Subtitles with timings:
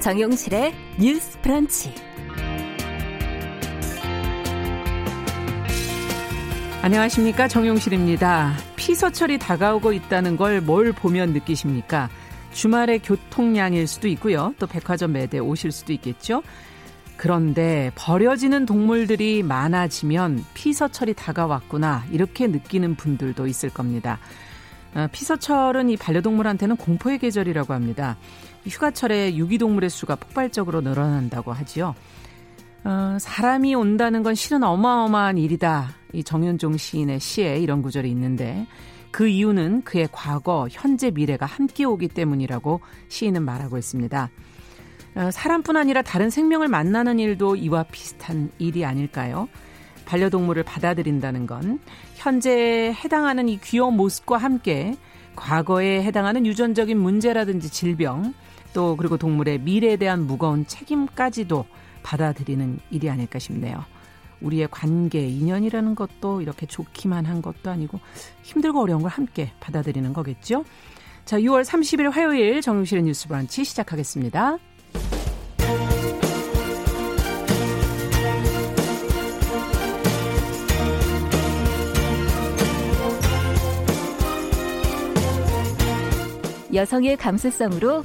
[0.00, 1.92] 정용실의 뉴스 프런치.
[6.82, 7.48] 안녕하십니까.
[7.48, 8.54] 정용실입니다.
[8.76, 12.08] 피서철이 다가오고 있다는 걸 뭘 보면 느끼십니까?
[12.52, 14.54] 주말에 교통량일 수도 있고요.
[14.58, 16.42] 또 백화점 매대 오실 수도 있겠죠.
[17.16, 24.20] 그런데 버려지는 동물들이 많아지면 피서철이 다가왔구나 이렇게 느끼는 분들도 있을 겁니다.
[24.94, 28.16] 어, 피서철은 이 반려동물한테는 공포의 계절이라고 합니다.
[28.68, 31.94] 휴가철에 유기동물의 수가 폭발적으로 늘어난다고 하지요.
[32.84, 35.90] 어, 사람이 온다는 건 실은 어마어마한 일이다.
[36.12, 38.66] 이 정윤종 시인의 시에 이런 구절이 있는데
[39.10, 44.30] 그 이유는 그의 과거, 현재, 미래가 함께 오기 때문이라고 시인은 말하고 있습니다.
[45.16, 49.48] 어, 사람뿐 아니라 다른 생명을 만나는 일도 이와 비슷한 일이 아닐까요?
[50.06, 51.80] 반려동물을 받아들인다는 건
[52.14, 54.96] 현재에 해당하는 이 귀여운 모습과 함께
[55.36, 58.32] 과거에 해당하는 유전적인 문제라든지 질병
[58.72, 61.64] 또 그리고 동물의 미래에 대한 무거운 책임까지도
[62.02, 63.84] 받아들이는 일이 아닐까 싶네요.
[64.40, 67.98] 우리의 관계, 인연이라는 것도 이렇게 좋기만 한 것도 아니고
[68.42, 70.64] 힘들고 어려운 걸 함께 받아들이는 거겠죠.
[71.24, 74.58] 자, 6월 30일 화요일 정용실의 뉴스 브런치 시작하겠습니다.
[86.72, 88.04] 여성의 감수성으로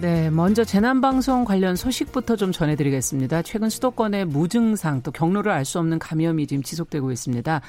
[0.00, 3.42] 네, 먼저 재난방송 관련 소식부터 좀 전해드리겠습니다.
[3.42, 7.60] 최근 수도권의 무증상 또 경로를 알 수 없는 감염이 지금 지속되고 있습니다.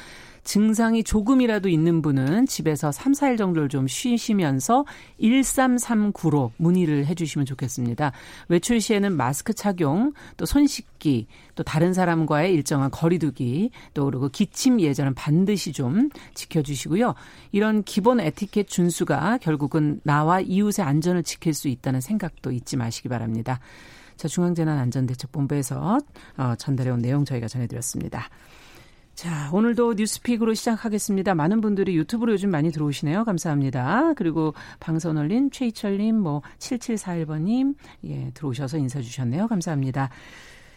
[0.43, 4.85] 증상이 조금이라도 있는 분은 집에서 3, 4일 정도를 좀 쉬시면서
[5.21, 8.11] 1339로 문의를 해 주시면 좋겠습니다.
[8.49, 14.81] 외출 시에는 마스크 착용, 또 손 씻기, 또 다른 사람과의 일정한 거리두기, 또 그리고 기침
[14.81, 17.13] 예절은 반드시 좀 지켜주시고요.
[17.51, 23.59] 이런 기본 에티켓 준수가 결국은 나와 이웃의 안전을 지킬 수 있다는 생각도 잊지 마시기 바랍니다.
[24.17, 25.97] 자, 중앙재난안전대책본부에서
[26.37, 28.29] 어, 전달해온 내용 저희가 전해드렸습니다.
[29.21, 31.35] 자, 오늘도 뉴스픽으로 시작하겠습니다.
[31.35, 33.23] 많은 분들이 유튜브로 요즘 많이 들어오시네요.
[33.23, 34.13] 감사합니다.
[34.15, 39.47] 그리고 방선올린 최희철님, 뭐, 7741번님, 예, 들어오셔서 인사 주셨네요.
[39.47, 40.09] 감사합니다.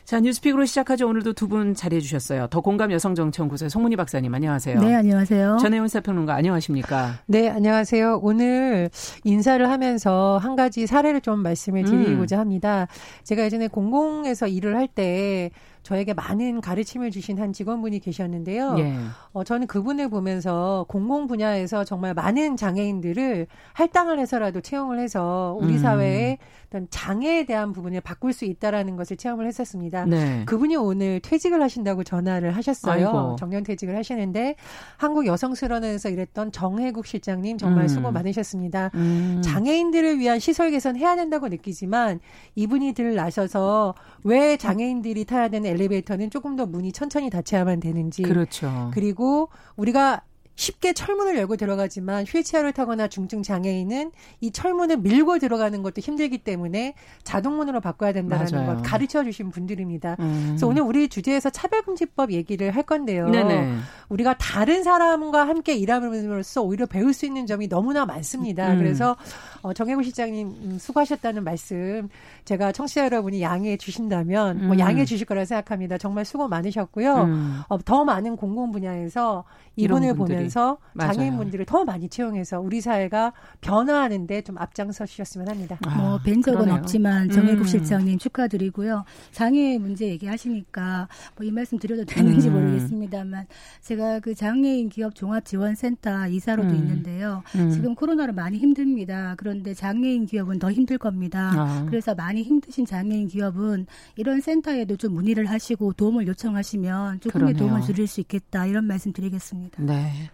[0.05, 1.09] 자, 뉴스픽으로 시작하죠.
[1.09, 2.47] 오늘도 두 분 자리해 주셨어요.
[2.49, 4.79] 더 공감 여성정치연구소의 송문희 박사님, 안녕하세요.
[4.79, 5.57] 네, 안녕하세요.
[5.63, 7.21] 전혜원 사평론가, 안녕하십니까?
[7.25, 8.21] 네, 안녕하세요.
[8.23, 8.91] 오늘
[9.25, 12.41] 인사를 하면서 한 가지 사례를 좀 말씀을 드리고자 음.
[12.41, 12.89] 합니다.
[13.23, 15.51] 제가 예전에 공공에서 일을 할때
[15.85, 18.77] 저에게 많은 가르침을 주신 한 직원분이 계셨는데요.
[18.79, 18.97] 예.
[19.33, 25.79] 어, 저는 그분을 보면서 공공 분야에서 정말 많은 장애인들을 할당을 해서라도 채용을 해서 우리 음.
[25.79, 26.39] 사회에
[26.75, 30.07] 어떤 장애에 대한 부분을 바꿀 수 있다라는 것을 체험을 했었습니다.
[30.07, 30.43] 네.
[30.47, 33.07] 그분이 오늘 퇴직을 하신다고 전화를 하셨어요.
[33.09, 33.37] 아이고.
[33.39, 34.57] 정년 퇴직을 하시는데
[34.97, 37.89] 한국 여성스러운에서 일했던 정혜국 실장님 정말 음.
[37.89, 38.91] 수고 많으셨습니다.
[38.95, 39.41] 음.
[39.45, 42.19] 장애인들을 위한 시설 개선 해야 된다고 느끼지만
[42.57, 48.23] 이분이 들 나셔서 왜 장애인들이 타야 되는 엘리베이터는 조금 더 문이 천천히 닫혀야만 되는지.
[48.23, 48.91] 그렇죠.
[48.95, 50.23] 그리고 우리가
[50.57, 56.95] 쉽게 철문을 열고 들어가지만 휠체어를 타거나 중증 장애인은 이 철문을 밀고 들어가는 것도 힘들기 때문에
[57.25, 60.17] 자동문으로 바꿔야 된다는 걸 가르쳐 주신 분들입니다.
[60.21, 60.45] 음.
[60.49, 63.29] 그래서 오늘 우리 주제에서 차별금지법 얘기를 할 건데요.
[63.29, 63.79] 네네.
[64.09, 68.73] 우리가 다른 사람과 함께 일함으로써 오히려 배울 수 있는 점이 너무나 많습니다.
[68.73, 68.79] 음.
[68.79, 69.17] 그래서
[69.63, 72.09] 어, 정혜구 실장님 음, 수고하셨다는 말씀
[72.45, 74.69] 제가 청취자 여러분이 양해해 주신다면 뭐 음.
[74.75, 75.99] 뭐 양해해 주실 거라 생각합니다.
[75.99, 77.15] 정말 수고 많으셨고요.
[77.23, 77.61] 음.
[77.69, 79.45] 어, 더 많은 공공 분야에서
[79.77, 85.79] 이분을 보면 서 장애인분들을 더 많이 채용해서 우리 사회가 변화하는데 좀 앞장서 주셨으면 합니다.
[85.87, 86.75] 아, 뭐뵌 적은 그러네요.
[86.77, 87.67] 없지만 정혜국 음.
[87.67, 89.05] 실장님 축하드리고요.
[89.33, 92.55] 장애 문제 얘기하시니까 뭐 이 말씀 드려도 되는지 음.
[92.55, 93.47] 모르겠습니다만
[93.83, 96.75] 제가 그 장애인 기업 종합지원센터 이사로도 음.
[96.77, 97.43] 있는데요.
[97.55, 97.71] 음.
[97.71, 99.35] 지금 코로나로 많이 힘듭니다.
[99.37, 101.53] 그런데 장애인 기업은 더 힘들 겁니다.
[101.55, 101.87] 아.
[101.89, 103.87] 그래서 많이 힘드신 장애인 기업은
[104.17, 109.83] 이런 센터에도 좀 문의를 하시고 도움을 요청하시면 조금의 도움을 드릴 수 있겠다 이런 말씀 드리겠습니다.
[109.83, 110.31] 네.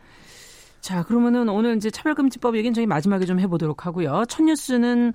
[0.80, 4.24] 자, 그러면은 오늘 이제 차별금지법 얘기는 저희 마지막에 좀 해보도록 하고요.
[4.28, 5.12] 첫 뉴스는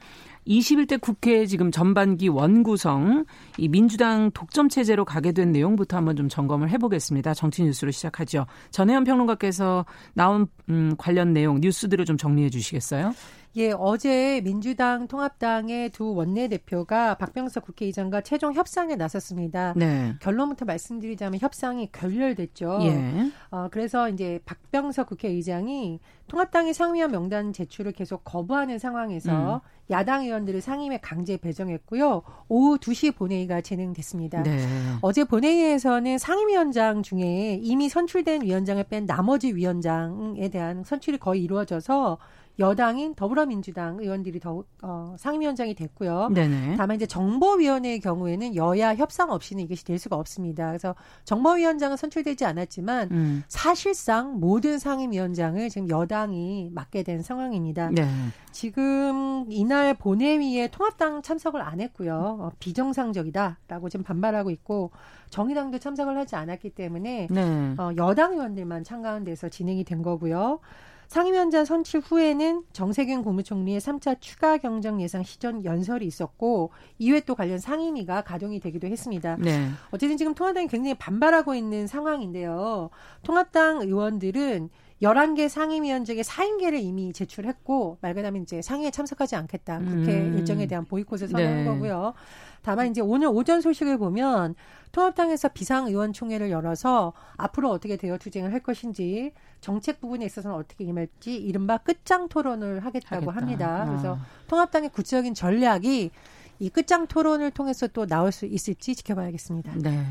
[0.48, 3.26] 21대 국회 지금 전반기 원구성
[3.58, 7.34] 이 민주당 독점 체제로 가게 된 내용부터 한번 좀 점검을 해보겠습니다.
[7.34, 8.46] 정치 뉴스로 시작하죠.
[8.70, 13.14] 전혜연 평론가께서 나온 음, 관련 내용 뉴스들을 좀 정리해 주시겠어요?
[13.58, 19.74] 예, 어제 민주당 통합당의 두 원내대표가 박병석 국회의장과 최종 협상에 나섰습니다.
[19.78, 20.14] 네.
[20.20, 22.80] 결론부터 말씀드리자면 협상이 결렬됐죠.
[22.82, 23.32] 예.
[23.52, 29.60] 어, 그래서 이제 박병석 국회의장이 통합당의 상위원 명단 제출을 계속 거부하는 상황에서 음.
[29.92, 32.24] 야당 의원들을 상임에 강제 배정했고요.
[32.50, 34.44] 오후 2시 본회의가 진행됐습니다.
[34.44, 34.68] 네.
[35.02, 42.18] 어제 본회의에서는 상임위원장 중에 이미 선출된 위원장을 뺀 나머지 위원장에 대한 선출이 거의 이루어져서
[42.60, 46.30] 여당인 더불어민주당 의원들이 더 어, 상임위원장이 됐고요.
[46.34, 46.76] 네네.
[46.78, 50.68] 다만 이제 정보위원회의 경우에는 여야 협상 없이는 이것이 될 수가 없습니다.
[50.68, 53.44] 그래서 정보위원장은 선출되지 않았지만 음.
[53.48, 57.90] 사실상 모든 상임위원장을 지금 여당이 맡게 된 상황입니다.
[57.92, 58.08] 네.
[58.52, 62.38] 지금 이날 본회의에 통합당 참석을 안 했고요.
[62.40, 64.92] 어, 비정상적이다라고 지금 반발하고 있고
[65.30, 67.76] 정의당도 참석을 하지 않았기 때문에 네.
[67.78, 70.60] 어, 여당 의원들만 참가한 데서 진행이 된 거고요.
[71.08, 77.60] 상임위원장 선출 후에는 정세균 국무총리의 3차 추가 경정 예상 시전 연설이 있었고 이후에 또 관련
[77.60, 79.38] 상임위가 가동이 되기도 했습니다.
[79.40, 79.70] 네.
[79.92, 82.90] 어쨌든 지금 통합당이 굉장히 반발하고 있는 상황인데요.
[83.24, 84.70] 통합당 의원들은
[85.02, 89.80] 11개 상임위원 중에 4인계를 이미 제출했고 말 그대로 이제 상의에 참석하지 않겠다.
[89.80, 90.38] 국회 음.
[90.38, 91.66] 일정에 대한 보이콧을 선언한 네.
[91.66, 92.14] 거고요.
[92.62, 94.56] 다만 이제 오늘 오전 소식을 보면
[94.92, 101.78] 통합당에서 비상의원총회를 열어서 앞으로 어떻게 되어 투쟁을 할 것인지 정책 부분에 있어서는 어떻게 임할지 이른바
[101.78, 103.42] 끝장 토론을 하겠다고 하겠다.
[103.42, 103.86] 합니다.
[103.88, 104.26] 그래서 아.
[104.48, 106.12] 통합당의 구체적인 전략이
[106.60, 109.74] 이 끝장 토론을 통해서 또 나올 수 있을지 지켜봐야겠습니다.
[109.76, 110.06] 네.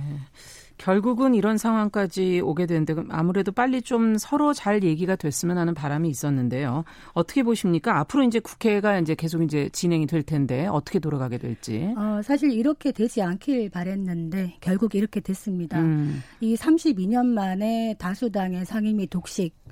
[0.78, 6.84] 결국은 이런 상황까지 오게 되는데 아무래도 빨리 좀 서로 잘 얘기가 됐으면 하는 바람이 있었는데요.
[7.12, 7.98] 어떻게 보십니까?
[8.00, 11.94] 앞으로 이제 국회가 이제 계속 이제 진행이 될 텐데 어떻게 돌아가게 될지.
[11.96, 15.80] 어, 사실 이렇게 되지 않길 바랬는데 결국 이렇게 됐습니다.
[15.80, 16.22] 음.
[16.40, 19.63] 이 32년 만에 다수당의 상임위 독식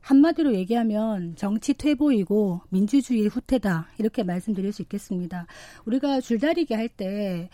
[0.00, 5.46] 한마디로 얘기하면 정치 퇴보이고 민주주의 후퇴다 이렇게 말씀드릴 수 있겠습니다.
[5.84, 7.50] 우리가 줄다리기 할 때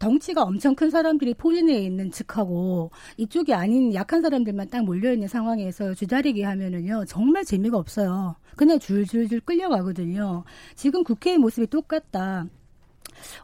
[0.00, 5.94] 덩치가 엄청 큰 사람들이 포진해 있는 측하고 이쪽이 아닌 약한 사람들만 딱 몰려 있는 상황에서
[5.94, 8.34] 줄다리기 하면은요 정말 재미가 없어요.
[8.56, 10.44] 그냥 줄줄줄 끌려가거든요.
[10.74, 12.46] 지금 국회의 모습이 똑같다.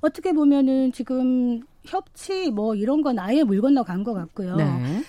[0.01, 4.57] 어떻게 보면은 지금 협치 뭐 이런 건 아예 물 건너 간 것 같고요.
[4.57, 4.65] 네.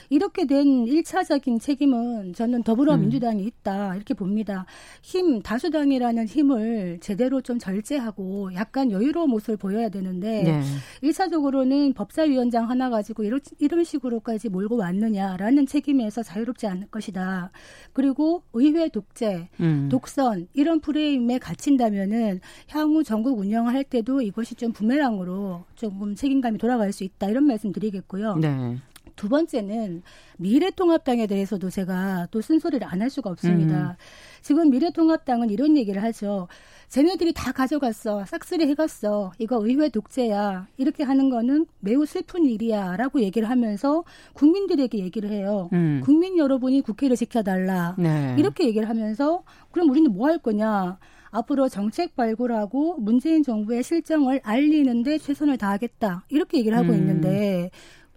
[0.10, 3.48] 이렇게 된 1차적인 책임은 저는 더불어민주당이 음.
[3.48, 4.66] 있다 이렇게 봅니다.
[5.02, 10.62] 힘 다수당이라는 힘을 제대로 좀 절제하고 약간 여유로운 모습을 보여야 되는데 네.
[11.02, 17.52] 1차적으로는 법사위원장 하나 가지고 이런, 이런 식으로까지 몰고 왔느냐라는 책임에서 자유롭지 않을 것이다.
[17.94, 19.90] 그리고 의회 독재, 음.
[19.90, 22.40] 독선 이런 프레임에 갇힌다면은
[22.70, 27.74] 향후 전국 운영을 할 때도 이것이 좀 부메랑으로 조금 책임감이 돌아갈 수 있다 이런 말씀
[27.74, 28.36] 드리겠고요.
[28.38, 28.78] 네.
[29.18, 30.02] 두 번째는
[30.38, 33.92] 미래통합당에 대해서도 제가 또 쓴소리를 안 할 수가 없습니다.
[33.92, 33.96] 음.
[34.42, 36.48] 지금 미래통합당은 이런 얘기를 하죠.
[36.88, 38.24] 쟤네들이 다 가져갔어.
[38.26, 39.34] 싹쓸이 해갔어.
[39.40, 40.68] 이거 의회 독재야.
[40.78, 42.96] 이렇게 하는 거는 매우 슬픈 일이야.
[42.96, 45.70] 라고 얘기를 하면서 국민들에게 얘기를 해요.
[45.74, 46.02] 음.
[46.04, 47.96] 국민 여러분이 국회를 지켜달라.
[48.00, 48.36] 네.
[48.40, 50.98] 이렇게 얘기를 하면서 그럼 우리는 뭐 할 거냐.
[51.34, 56.26] 앞으로 정책 발굴하고 문재인 정부의 실정을 알리는데 최선을 다하겠다.
[56.30, 56.96] 이렇게 얘기를 하고 음.
[56.96, 57.72] 있는데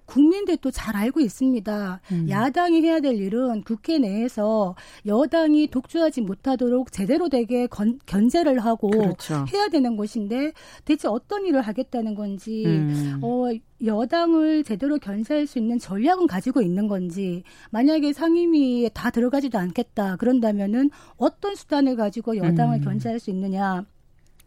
[0.06, 2.00] 국민들도 잘 알고 있습니다.
[2.12, 2.26] 음.
[2.30, 9.44] 야당이 해야 될 일은 국회 내에서 여당이 독주하지 못하도록 제대로 되게 건, 견제를 하고 그렇죠.
[9.52, 10.52] 해야 되는 것인데
[10.84, 13.20] 대체 어떤 일을 하겠다는 건지 음.
[13.22, 13.48] 어
[13.84, 20.90] 여당을 제대로 견제할 수 있는 전략은 가지고 있는 건지 만약에 상임위에 다 들어가지도 않겠다 그런다면은
[21.16, 22.84] 어떤 수단을 가지고 여당을 음.
[22.84, 23.84] 견제할 수 있느냐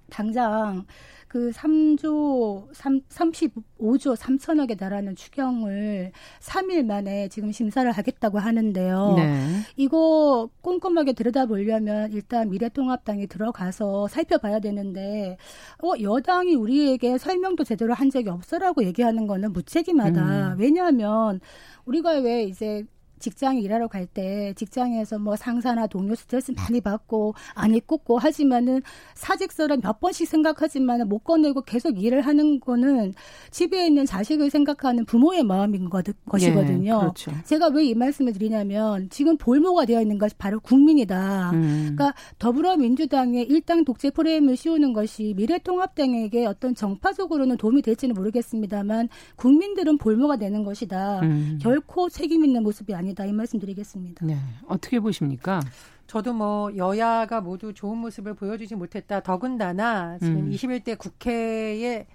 [0.09, 0.85] 당장
[1.29, 9.13] 그 3조 3, 35조 3천억에 달하는 추경을 3일 만에 지금 심사를 하겠다고 하는데요.
[9.15, 9.59] 네.
[9.77, 15.37] 이거 꼼꼼하게 들여다보려면 일단 미래통합당이 들어가서 살펴봐야 되는데
[15.83, 20.53] 어 여당이 우리에게 설명도 제대로 한 적이 없어라고 얘기하는 거는 무책임하다.
[20.53, 20.59] 음.
[20.59, 21.39] 왜냐하면
[21.85, 22.83] 우리가 왜 이제
[23.19, 28.81] 직장에 일하러 갈 때 직장에서 뭐 상사나 동료 스트레스 많이 받고 안이 꽂고 하지만은
[29.13, 33.13] 사직서를 몇 번씩 생각하지만은 못 꺼내고 계속 일을 하는 거는
[33.51, 36.93] 집에 있는 자식을 생각하는 부모의 마음인 거, 것이거든요.
[36.95, 37.31] 예, 그렇죠.
[37.45, 41.51] 제가 왜 이 말씀을 드리냐면 지금 볼모가 되어 있는 것이 바로 국민이다.
[41.53, 41.95] 음.
[41.95, 50.37] 그러니까 더불어민주당의 일당 독재 프레임을 씌우는 것이 미래통합당에게 어떤 정파적으로는 도움이 될지는 모르겠습니다만 국민들은 볼모가
[50.37, 51.21] 되는 것이다.
[51.21, 51.59] 음.
[51.61, 54.25] 결코 책임 있는 모습이 아니 아니다 이 말씀드리겠습니다.
[54.25, 54.37] 네,
[54.67, 55.61] 어떻게 보십니까?
[56.05, 59.21] 저도 뭐 여야가 모두 좋은 모습을 보여주지 못했다.
[59.21, 60.51] 더군다나 지금 음.
[60.51, 62.05] 21대 국회에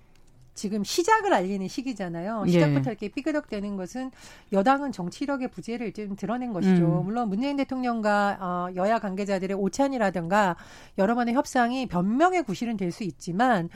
[0.55, 2.45] 지금 시작을 알리는 시기잖아요.
[2.47, 2.93] 시작부터 예.
[2.93, 4.13] 이렇게 삐그덕대는 것은
[4.53, 7.01] 여당은 정치력의 부재를 좀 드러낸 것이죠.
[7.01, 7.05] 음.
[7.07, 10.55] 물론 문재인 대통령과 어, 여야 관계자들의 오찬이라든가
[10.97, 13.69] 여러 번의 협상이 변명의 구실은 될 수 있지만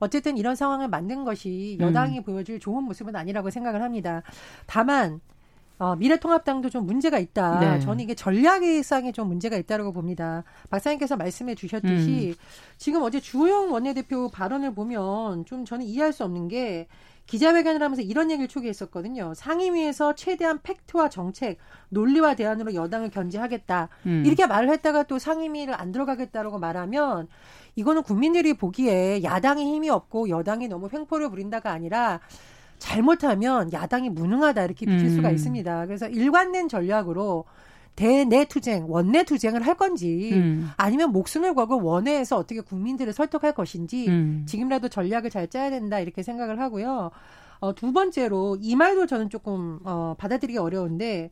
[0.00, 2.22] 어쨌든 이런 상황을 만든 것이 여당이 음.
[2.24, 4.22] 보여줄 좋은 모습은 아니라고 생각을 합니다.
[4.66, 5.20] 다만
[5.78, 7.58] 어, 미래통합당도 좀 문제가 있다.
[7.58, 7.80] 네.
[7.80, 10.44] 저는 이게 전략상에 좀 문제가 있다고 봅니다.
[10.70, 12.44] 박사님께서 말씀해 주셨듯이 음.
[12.76, 16.86] 지금 어제 주호영 원내대표 발언을 보면 좀 저는 이해할 수 없는 게
[17.26, 19.32] 기자회견을 하면서 이런 얘기를 초기했었거든요.
[19.34, 23.88] 상임위에서 최대한 팩트와 정책, 논리와 대안으로 여당을 견제하겠다.
[24.06, 24.22] 음.
[24.26, 27.28] 이렇게 말을 했다가 또 상임위를 안 들어가겠다라고 말하면
[27.76, 32.20] 이거는 국민들이 보기에 야당이 힘이 없고 여당이 너무 횡포를 부린다가 아니라
[32.78, 35.16] 잘못하면 야당이 무능하다 이렇게 비칠 음.
[35.16, 35.86] 수가 있습니다.
[35.86, 37.44] 그래서 일관된 전략으로
[37.96, 40.70] 대내 투쟁, 원내 투쟁을 할 건지 음.
[40.76, 44.44] 아니면 목숨을 걸고 원내에서 어떻게 국민들을 설득할 것인지 음.
[44.46, 47.10] 지금이라도 전략을 잘 짜야 된다 이렇게 생각을 하고요.
[47.60, 51.30] 어, 두 번째로 이 말도 저는 조금 어, 받아들이기 어려운데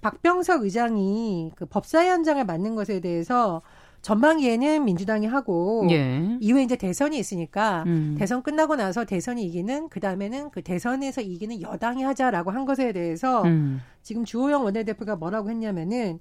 [0.00, 3.62] 박병석 의장이 그 법사위 원장을 맡는 것에 대해서
[4.02, 6.36] 전반기에는 민주당이 하고 예.
[6.40, 8.14] 이후에 이제 대선이 있으니까 음.
[8.18, 13.42] 대선 끝나고 나서 대선이 이기는 그 다음에는 그 대선에서 이기는 여당이 하자라고 한 것에 대해서
[13.42, 13.80] 음.
[14.02, 16.20] 지금 주호영 원내대표가 뭐라고 했냐면은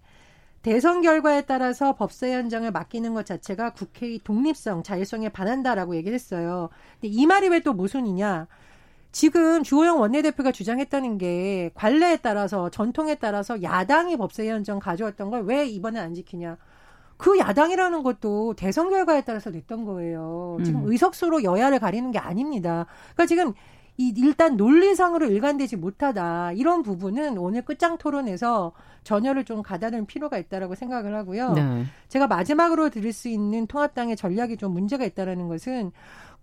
[0.63, 6.69] 대선 결과에 따라서 법사위원장을 맡기는 것 자체가 국회의 독립성, 자율성에 반한다라고 얘기를 했어요.
[6.99, 8.47] 근데 이 말이 왜 또 모순이냐?
[9.11, 15.99] 지금 주호영 원내대표가 주장했다는 게 관례에 따라서 전통에 따라서 야당이 법사위원장 가져왔던 걸 왜 이번에
[15.99, 16.57] 안 지키냐?
[17.17, 20.57] 그 야당이라는 것도 대선 결과에 따라서 냈던 거예요.
[20.63, 20.91] 지금 음.
[20.91, 22.85] 의석수로 여야를 가리는 게 아닙니다.
[23.13, 23.53] 그러니까 지금
[23.99, 28.71] 이 일단 논리상으로 일관되지 못하다 이런 부분은 오늘 끝장 토론에서
[29.03, 31.53] 전열을 좀 가다듬을 필요가 있다라고 생각을 하고요.
[31.53, 31.85] 네.
[32.07, 35.91] 제가 마지막으로 드릴 수 있는 통합당의 전략이 좀 문제가 있다라는 것은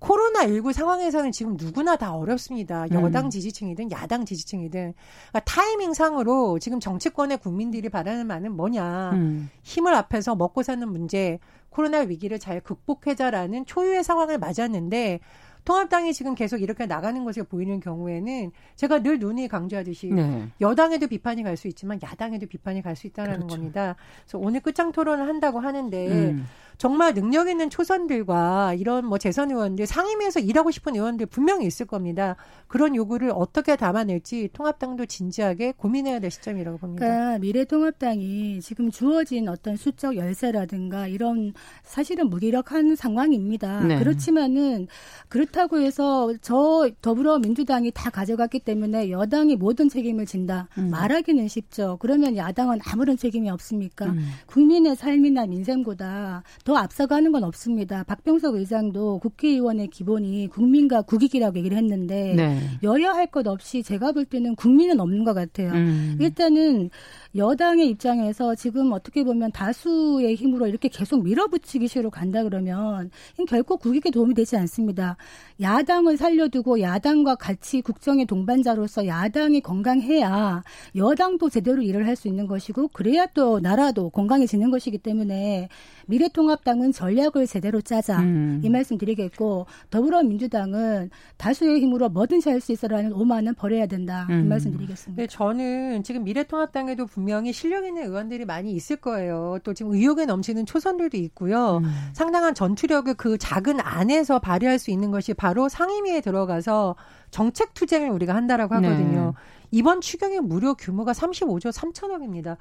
[0.01, 2.87] 코로나19 상황에서는 지금 누구나 다 어렵습니다.
[2.93, 3.31] 여당 음.
[3.31, 4.93] 지지층이든 야당 지지층이든.
[5.31, 9.13] 그러니까 타이밍상으로 지금 정치권의 국민들이 바라는 바는 뭐냐.
[9.15, 9.49] 음.
[9.63, 11.39] 힘을 앞에서 먹고 사는 문제,
[11.71, 15.21] 코로나 위기를 잘 극복해자라는 초유의 상황을 맞았는데
[15.65, 20.47] 통합당이 지금 계속 이렇게 나가는 것을 보이는 경우에는 제가 늘 눈이 강조하듯이 네.
[20.61, 23.57] 여당에도 비판이 갈 수 있지만 야당에도 비판이 갈 수 있다는 그렇죠.
[23.57, 23.97] 겁니다.
[24.25, 26.47] 그래서 오늘 끝장 토론을 한다고 하는데 음.
[26.79, 32.37] 정말 능력 있는 초선들과 이런 뭐 재선 의원들 상임위에서 일하고 싶은 의원들 분명히 있을 겁니다.
[32.67, 37.07] 그런 요구를 어떻게 담아낼지 통합당도 진지하게 고민해야 될 시점이라고 봅니다.
[37.07, 41.53] 그러니까 미래통합당이 지금 주어진 어떤 수적 열세라든가 이런
[41.83, 43.81] 사실은 무기력한 상황입니다.
[43.85, 43.99] 네.
[43.99, 44.89] 그렇지만은
[45.29, 50.91] 그렇다고 해서 저 더불어민주당이 다 가져갔기 때문에 여당이 모든 책임을 진다 음.
[50.91, 51.97] 말하기는 쉽죠.
[52.01, 54.07] 그러면 야당은 아무런 책임이 없습니까?
[54.07, 54.27] 음.
[54.47, 58.05] 국민의 삶이나 민생보다 더 앞서가는 건 없습니다.
[58.05, 62.59] 박병석 의장도 국회의원의 기본이 국민과 국익이라고 얘기를 했는데 네.
[62.83, 65.73] 여야 할 것 없이 제가 볼 때는 국민은 없는 것 같아요.
[65.73, 66.17] 음.
[66.21, 66.91] 일단은
[67.37, 73.11] 여당의 입장에서 지금 어떻게 보면 다수의 힘으로 이렇게 계속 밀어붙이기 식으로 간다 그러면
[73.49, 75.17] 결코 국익에 도움이 되지 않습니다.
[75.61, 80.63] 야당을 살려두고 야당과 같이 국정의 동반자로서 야당이 건강해야
[80.97, 85.69] 여당도 제대로 일을 할 수 있는 것이고 그래야 또 나라도 건강해지는 것이기 때문에
[86.07, 88.61] 미래통합 당은 전략을 제대로 짜자 음.
[88.63, 94.45] 이 말씀 드리겠고 더불어민주당은 다수의 힘으로 뭐든지 할 수 있어라는 오만은 버려야 된다 음.
[94.45, 95.21] 이 말씀 드리겠습니다.
[95.21, 99.59] 네, 저는 지금 미래통합당에도 분명히 실력 있는 의원들이 많이 있을 거예요.
[99.65, 101.79] 또 지금 의욕에 넘치는 초선들도 있고요.
[101.79, 101.91] 음.
[102.15, 106.97] 상당한 전투력을 그 작은 안에서 발휘할 수 있는 것이 바로 상임위에 들어가서
[107.31, 109.35] 정책 투쟁을 우리가 한다라고 하거든요.
[109.37, 109.65] 네.
[109.71, 112.57] 이번 추경의 무료 규모가 35조 3천억입니다.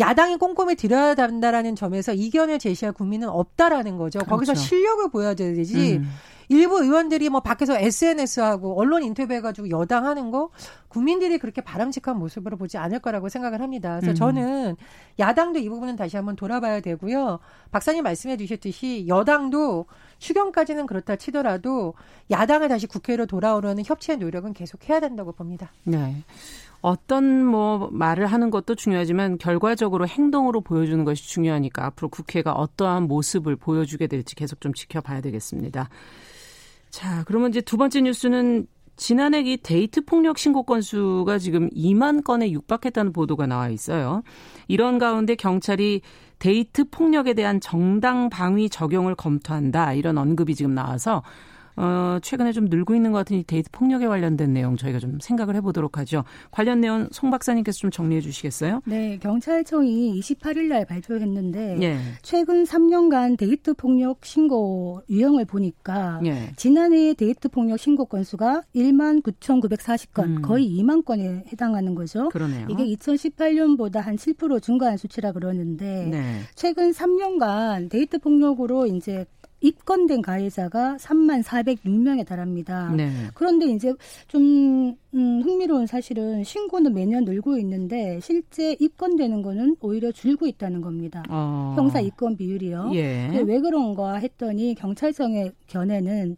[0.00, 4.18] 야당이 꼼꼼히 들여야 한다라는 점에서 이견을 제시할 국민은 없다라는 거죠.
[4.20, 4.30] 그렇죠.
[4.30, 5.96] 거기서 실력을 보여줘야 되지.
[5.96, 6.10] 음.
[6.48, 10.50] 일부 의원들이 뭐 밖에서 SNS하고 언론 인터뷰해가지고 여당하는 거
[10.88, 13.98] 국민들이 그렇게 바람직한 모습으로 보지 않을 거라고 생각을 합니다.
[14.00, 14.14] 그래서 음.
[14.14, 14.76] 저는
[15.18, 17.40] 야당도 이 부분은 다시 한번 돌아봐야 되고요.
[17.70, 19.86] 박사님 말씀해 주셨듯이 여당도
[20.18, 21.94] 추경까지는 그렇다 치더라도
[22.30, 25.72] 야당을 다시 국회로 돌아오려는 협치의 노력은 계속 해야 된다고 봅니다.
[25.84, 26.22] 네.
[26.84, 33.56] 어떤 뭐 말을 하는 것도 중요하지만 결과적으로 행동으로 보여주는 것이 중요하니까 앞으로 국회가 어떠한 모습을
[33.56, 35.88] 보여주게 될지 계속 좀 지켜봐야 되겠습니다.
[36.90, 42.50] 자, 그러면 이제 두 번째 뉴스는 지난해 이 데이트 폭력 신고 건수가 지금 2만 건에
[42.50, 44.22] 육박했다는 보도가 나와 있어요.
[44.68, 46.02] 이런 가운데 경찰이
[46.38, 51.22] 데이트 폭력에 대한 정당 방위 적용을 검토한다 이런 언급이 지금 나와서
[51.76, 55.56] 어, 최근에 좀 늘고 있는 것 같은 이 데이트 폭력에 관련된 내용 저희가 좀 생각을
[55.56, 56.24] 해보도록 하죠.
[56.50, 58.82] 관련 내용 송 박사님께서 좀 정리해 주시겠어요?
[58.84, 61.98] 네, 경찰청이 28일 날 발표했는데 예.
[62.22, 66.52] 최근 3년간 데이트 폭력 신고 유형을 보니까 예.
[66.56, 70.42] 지난해 데이트 폭력 신고 건수가 1만 9,940건, 음.
[70.42, 72.28] 거의 2만 건에 해당하는 거죠.
[72.28, 72.66] 그러네요.
[72.70, 76.40] 이게 2018년보다 한 7% 증가한 수치라 그러는데 네.
[76.54, 79.24] 최근 3년간 데이트 폭력으로 이제
[79.64, 82.90] 입건된 가해자가 3만 406명에 달합니다.
[82.90, 83.10] 네.
[83.32, 83.94] 그런데 이제
[84.28, 91.22] 좀 음, 흥미로운 사실은 신고는 매년 늘고 있는데 실제 입건되는 거는 오히려 줄고 있다는 겁니다.
[91.30, 91.72] 어.
[91.76, 92.90] 형사 입건 비율이요.
[92.94, 93.42] 예.
[93.46, 96.36] 왜 그런가 했더니 경찰청의 견해는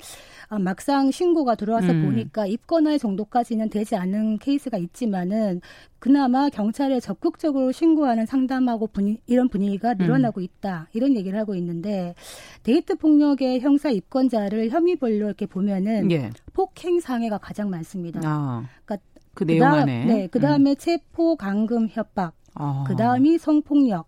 [0.48, 2.04] 아, 막상 신고가 들어와서 음.
[2.04, 5.60] 보니까 입건할 정도까지는 되지 않은 케이스가 있지만은
[5.98, 9.98] 그나마 경찰에 적극적으로 신고하는 상담하고 분위, 이런 분위기가 음.
[9.98, 12.14] 늘어나고 있다 이런 얘기를 하고 있는데
[12.62, 16.30] 데이트 폭력의 형사 입건자를 혐의별로 이렇게 보면은 예.
[16.52, 18.20] 폭행 상해가 가장 많습니다.
[18.24, 18.64] 아.
[18.84, 20.04] 그러니까 그 내용 안에.
[20.04, 22.84] 네, 그 다음에 체포 감금 협박, 아.
[22.86, 24.06] 그 다음이 성폭력,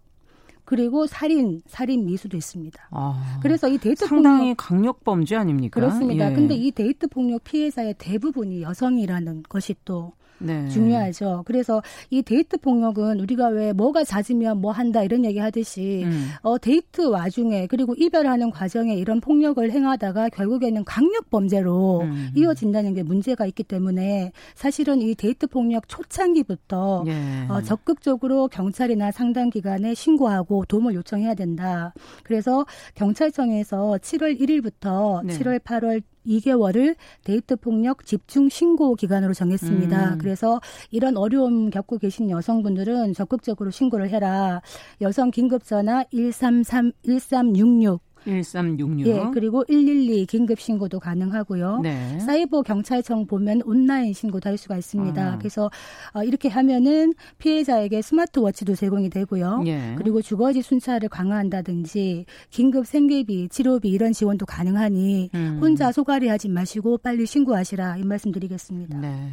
[0.69, 2.89] 그리고 살인, 살인 미수도 있습니다.
[2.91, 3.39] 아.
[3.43, 5.81] 그래서 이 데이트 상당히 폭력 강력 범죄 아닙니까?
[5.81, 6.31] 그렇습니다.
[6.31, 6.35] 예.
[6.35, 10.69] 근데 이 데이트 폭력 피해자의 대부분이 여성이라는 것이 또 네.
[10.69, 11.43] 중요하죠.
[11.47, 16.29] 그래서 이 데이트 폭력은 우리가 왜 뭐가 잦으면 뭐 한다 이런 얘기 하듯이 음.
[16.43, 22.31] 어 데이트 와중에 그리고 이별하는 과정에 이런 폭력을 행하다가 결국에는 강력 범죄로 음.
[22.35, 27.47] 이어진다는 게 문제가 있기 때문에 사실은 이 데이트 폭력 초창기부터 예.
[27.49, 31.93] 어, 적극적으로 경찰이나 상담 기관에 신고하고 도움을 요청해야 된다.
[32.23, 32.65] 그래서
[32.95, 35.39] 경찰청에서 7월 1일부터 네.
[35.39, 40.15] 7월 8월 2개월을 데이트 폭력 집중 신고 기간으로 정했습니다.
[40.15, 40.19] 음.
[40.19, 44.61] 그래서 이런 어려움 겪고 계신 여성분들은 적극적으로 신고를 해라.
[45.01, 49.07] 여성 긴급 전화 133 1366 1366.
[49.07, 51.81] 예, 그리고 112 긴급 신고도 가능하고요.
[51.83, 52.19] 네.
[52.21, 55.35] 사이버 경찰청 보면 온라인 신고도 할 수가 있습니다.
[55.35, 55.39] 아.
[55.39, 55.71] 그래서
[56.13, 59.65] 어, 이렇게 하면은 피해자에게 스마트워치도 제공이 되고요.
[59.67, 59.95] 예.
[59.97, 65.59] 그리고 주거지 순찰을 강화한다든지 긴급 생계비, 치료비 이런 지원도 가능하니 음.
[65.61, 68.99] 혼자 소가리 하지 마시고 빨리 신고하시라 이 말씀드리겠습니다.
[68.99, 69.31] 네.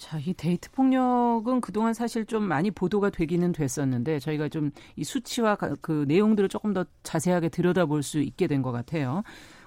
[0.00, 5.56] 자, 이 데이트 폭력은 그동안 사실 좀 많이 보도가 되기는 됐었는데 저희가 좀 이 수치와
[5.56, 9.22] 가- 그 내용들을 조금 더 자세하게 들여다볼 수 있게 된 것 같아요.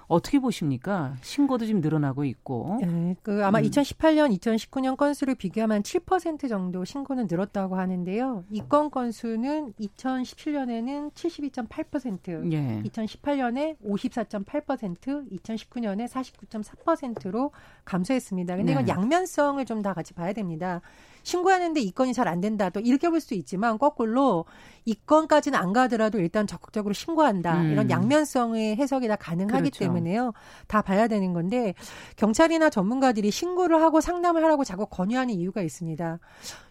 [0.08, 1.16] 어떻게 보십니까?
[1.22, 2.78] 신고도 지금 늘어나고 있고.
[2.82, 3.64] 네, 그 아마 음.
[3.64, 8.44] 2018년, 2019년 건수를 비교하면 7% 정도 신고는 늘었다고 하는데요.
[8.50, 12.82] 입건 건수는 2017년에는 72.8%, 예.
[12.84, 17.52] 2018년에 54.8%, 2019년에 49.4%로
[17.84, 18.56] 감소했습니다.
[18.56, 18.92] 근데 이건 네.
[18.92, 20.80] 양면성을 좀 다 같이 봐야 됩니다.
[21.24, 22.70] 신고하는데 이 건이 잘 안 된다.
[22.70, 24.44] 또 이렇게 볼 수 있지만 거꾸로
[24.84, 27.62] 이 건까지는 안 가더라도 일단 적극적으로 신고한다.
[27.62, 27.72] 음.
[27.72, 29.78] 이런 양면성의 해석이 다 가능하기 그렇죠.
[29.80, 30.32] 때문에요.
[30.68, 31.74] 다 봐야 되는 건데
[32.16, 36.18] 경찰이나 전문가들이 신고를 하고 상담을 하라고 자꾸 권유하는 이유가 있습니다.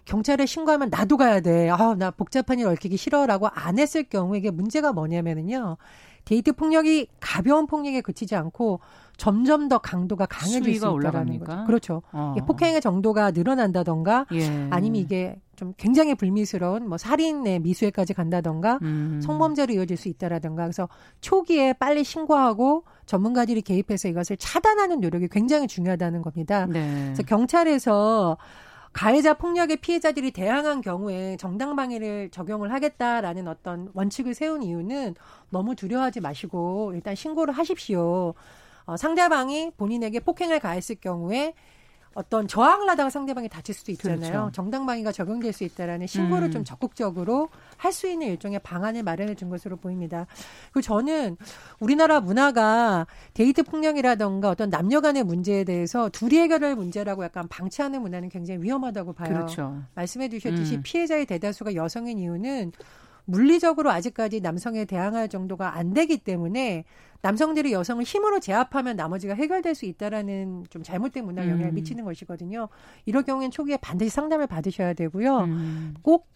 [0.05, 1.69] 경찰에 신고하면 나도 가야 돼.
[1.69, 5.77] 아, 나 복잡한 일 얽히기 싫어라고 안 했을 경우에 이게 문제가 뭐냐면은요.
[6.25, 8.79] 데이트 폭력이 가벼운 폭력에 그치지 않고
[9.17, 11.39] 점점 더 강도가 강해질 수 있다라는?
[11.39, 11.63] 거죠.
[11.65, 12.01] 그렇죠.
[12.11, 12.35] 어.
[12.45, 14.67] 폭행의 정도가 늘어난다던가 예.
[14.71, 19.21] 아니면 이게 좀 굉장히 불미스러운 뭐 살인의 미수에까지 간다던가 음.
[19.23, 20.89] 성범죄로 이어질 수 있다라던가 그래서
[21.21, 26.65] 초기에 빨리 신고하고 전문가들이 개입해서 이것을 차단하는 노력이 굉장히 중요하다는 겁니다.
[26.65, 27.03] 네.
[27.05, 28.37] 그래서 경찰에서
[28.93, 35.15] 가해자 폭력의 피해자들이 대항한 경우에 정당방위를 적용을 하겠다라는 어떤 원칙을 세운 이유는
[35.49, 38.35] 너무 두려워하지 마시고 일단 신고를 하십시오.
[38.85, 41.53] 어, 상대방이 본인에게 폭행을 가했을 경우에
[42.15, 44.31] 어떤 저항을 하다가 상대방이 다칠 수도 있잖아요.
[44.31, 44.51] 그렇죠.
[44.51, 46.51] 정당방위가 적용될 수 있다라는 신고를 음.
[46.51, 50.25] 좀 적극적으로 할 수 있는 일종의 방안을 마련해 준 것으로 보입니다.
[50.71, 51.37] 그리고 저는
[51.79, 58.29] 우리나라 문화가 데이트 폭력이라던가 어떤 남녀 간의 문제에 대해서 둘이 해결할 문제라고 약간 방치하는 문화는
[58.29, 59.29] 굉장히 위험하다고 봐요.
[59.29, 59.83] 그렇죠.
[59.93, 60.81] 말씀해 주셨듯이 음.
[60.83, 62.71] 피해자의 대다수가 여성인 이유는
[63.25, 66.83] 물리적으로 아직까지 남성에 대항할 정도가 안 되기 때문에
[67.23, 71.75] 남성들이 여성을 힘으로 제압하면 나머지가 해결될 수 있다라는 좀 잘못된 문화 영향을 음.
[71.75, 72.67] 미치는 것이거든요.
[73.05, 75.39] 이럴 경우엔 초기에 반드시 상담을 받으셔야 되고요.
[75.45, 75.93] 음.
[76.01, 76.27] 꼭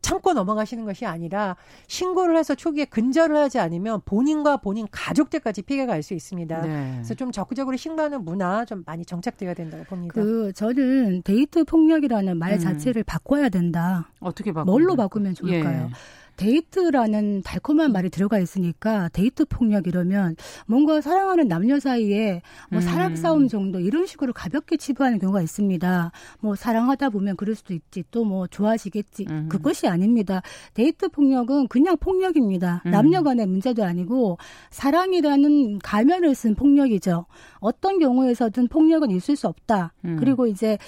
[0.00, 6.02] 참고 넘어가시는 것이 아니라 신고를 해서 초기에 근절을 하지 않으면 본인과 본인 가족들까지 피해가 갈
[6.02, 6.62] 수 있습니다.
[6.62, 6.92] 네.
[6.94, 10.14] 그래서 좀 적극적으로 신고하는 문화 좀 많이 정착돼야 된다고 봅니다.
[10.14, 12.58] 그 저는 데이트 폭력이라는 말 음.
[12.58, 14.10] 자체를 바꿔야 된다.
[14.20, 14.64] 어떻게 바꿔?
[14.70, 15.90] 뭘로 바꾸면 좋을까요?
[16.38, 22.80] 데이트라는 달콤한 말이 들어가 있으니까 데이트 폭력 이러면 뭔가 사랑하는 남녀 사이에 뭐 음.
[22.80, 26.12] 사랑 싸움 정도 이런 식으로 가볍게 치부하는 경우가 있습니다.
[26.40, 29.48] 뭐 사랑하다 보면 그럴 수도 있지 또 뭐 좋아하시겠지 음.
[29.48, 30.42] 그것이 아닙니다.
[30.74, 32.82] 데이트 폭력은 그냥 폭력입니다.
[32.84, 32.90] 음.
[32.90, 34.36] 남녀 간의 문제도 아니고
[34.70, 37.26] 사랑이라는 가면을 쓴 폭력이죠.
[37.60, 39.92] 어떤 경우에서든 폭력은 있을 수 없다.
[40.04, 40.16] 음.
[40.18, 40.78] 그리고 이제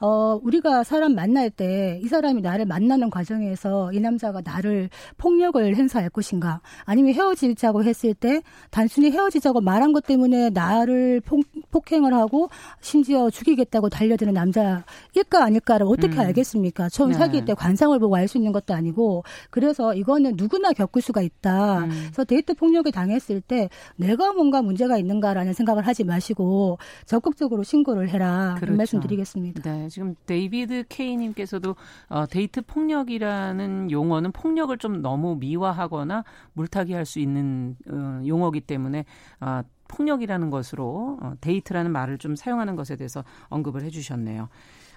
[0.00, 6.10] 어 우리가 사람 만날 때 이 사람이 나를 만나는 과정에서 이 남자가 나를 폭력을 행사할
[6.10, 12.48] 것인가 아니면 헤어지자고 했을 때 단순히 헤어지자고 말한 것 때문에 나를 폭, 폭행을 하고
[12.80, 16.20] 심지어 죽이겠다고 달려드는 남자일까 아닐까를 어떻게 음.
[16.20, 16.88] 알겠습니까?
[16.88, 17.18] 처음 네.
[17.18, 21.80] 사귈 때 관상을 보고 알 수 있는 것도 아니고 그래서 이거는 누구나 겪을 수가 있다.
[21.80, 21.90] 음.
[21.90, 28.54] 그래서 데이트 폭력을 당했을 때 내가 뭔가 문제가 있는가라는 생각을 하지 마시고 적극적으로 신고를 해라.
[28.58, 28.76] 그렇죠.
[28.76, 29.62] 말씀드리겠습니다.
[29.62, 31.74] 네, 지금 데이비드 케이님께서도
[32.08, 36.24] 어, 데이트 폭력이라는 용어는 폭력을 좀 너무 미화하거나
[36.54, 39.04] 물타기 할 수 있는 어, 용어기 때문에
[39.40, 44.48] 어, 폭력이라는 것으로 어, 데이트라는 말을 좀 사용하는 것에 대해서 언급을 해 주셨네요.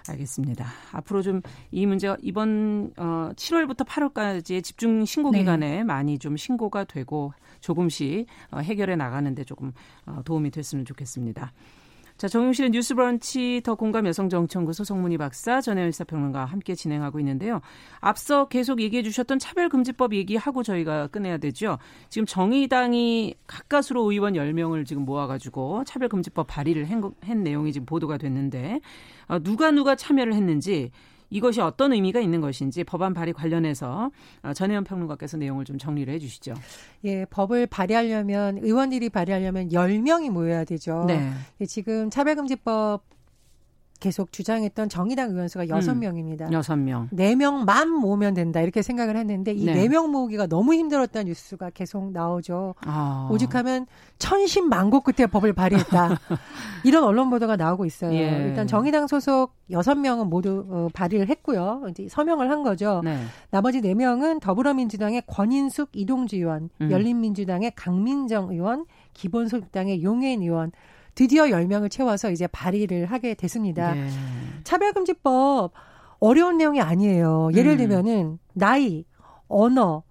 [0.08, 0.66] 알겠습니다.
[0.92, 5.38] 앞으로 좀 이 문제가 이번 어 7월부터 8월까지의 집중 신고 네.
[5.38, 5.84] 기간에 네.
[5.84, 9.72] 많이 좀 신고가 되고 조금씩 어 해결해 나가는데 조금
[10.06, 11.52] 어 도움이 됐으면 좋겠습니다.
[12.24, 17.60] 자, 정용실의 뉴스 브런치 더 공감 여성 정치연구소 송문희 박사, 전혜연 시사평론가와 함께 진행하고 있는데요.
[18.00, 21.76] 앞서 계속 얘기해 주셨던 차별금지법 얘기하고 저희가 끝내야 되죠.
[22.08, 28.80] 지금 정의당이 가까스로 의원 10명을 지금 모아가지고 차별금지법 발의를 한, 한 내용이 지금 보도가 됐는데,
[29.28, 30.92] 어, 누가 누가 참여를 했는지
[31.34, 34.12] 이것이 어떤 의미가 있는 것인지 법안 발의 관련해서
[34.44, 36.54] 어, 전혜연 평론가께서 내용을 좀 정리를 해 주시죠.
[37.04, 41.04] 예, 법을 발의하려면 의원들이 발의하려면 10명이 모여야 되죠.
[41.08, 41.32] 네.
[41.66, 43.02] 지금 차별금지법
[44.00, 46.52] 계속 주장했던 정의당 의원수가 여섯 음, 명입니다.
[46.52, 47.08] 여섯 명.
[47.10, 52.74] 네 명만 모으면 된다 이렇게 생각을 했는데 이 네명 모으기가 너무 힘들었다는 뉴스가 계속 나오죠.
[52.84, 53.28] 아.
[53.30, 53.86] 오직 하면
[54.18, 56.18] 천신만고 끝에 법을 발의했다.
[56.84, 58.12] 이런 언론 보도가 나오고 있어요.
[58.12, 58.48] 예.
[58.48, 61.86] 일단 정의당 소속 여섯 명은 모두 어, 발의를 했고요.
[61.90, 63.00] 이제 서명을 한 거죠.
[63.04, 63.18] 네.
[63.50, 66.90] 나머지 네 명은 더불어민주당의 권인숙 이동주 의원, 음.
[66.90, 70.72] 열린민주당의 강민정 의원, 기본소득당의 용해인 의원
[71.14, 73.94] 드디어 10명을 채워서 이제 발의를 하게 됐습니다.
[73.94, 74.08] 네.
[74.64, 75.72] 차별금지법
[76.20, 77.50] 어려운 내용이 아니에요.
[77.54, 77.76] 예를 음.
[77.76, 79.04] 들면은 나이,
[79.48, 80.02] 언어,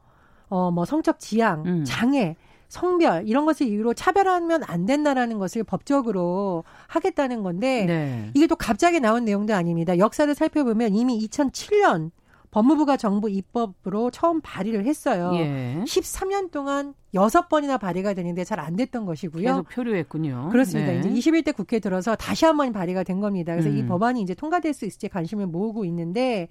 [0.49, 1.83] 어, 뭐 성적 지향, 음.
[1.85, 2.35] 장애,
[2.67, 8.31] 성별 이런 것을 이유로 차별하면 안 된다라는 것을 법적으로 하겠다는 건데 네.
[8.33, 9.97] 이게 또 갑자기 나온 내용도 아닙니다.
[9.99, 12.09] 역사를 살펴보면 이미 2007년
[12.53, 15.31] 법무부가 정부 입법으로 처음 발의를 했어요.
[15.33, 15.81] 예.
[15.85, 19.43] 13년 동안 6번이나 발의가 되는데 잘 안 됐던 것이고요.
[19.43, 20.49] 계속 표류했군요.
[20.51, 20.91] 그렇습니다.
[20.91, 20.99] 네.
[20.99, 23.53] 이제 21대 국회에 들어서 다시 한 번 발의가 된 겁니다.
[23.53, 23.77] 그래서 음.
[23.77, 26.47] 이 법안이 이제 통과될 수 있을지 관심을 모으고 있는데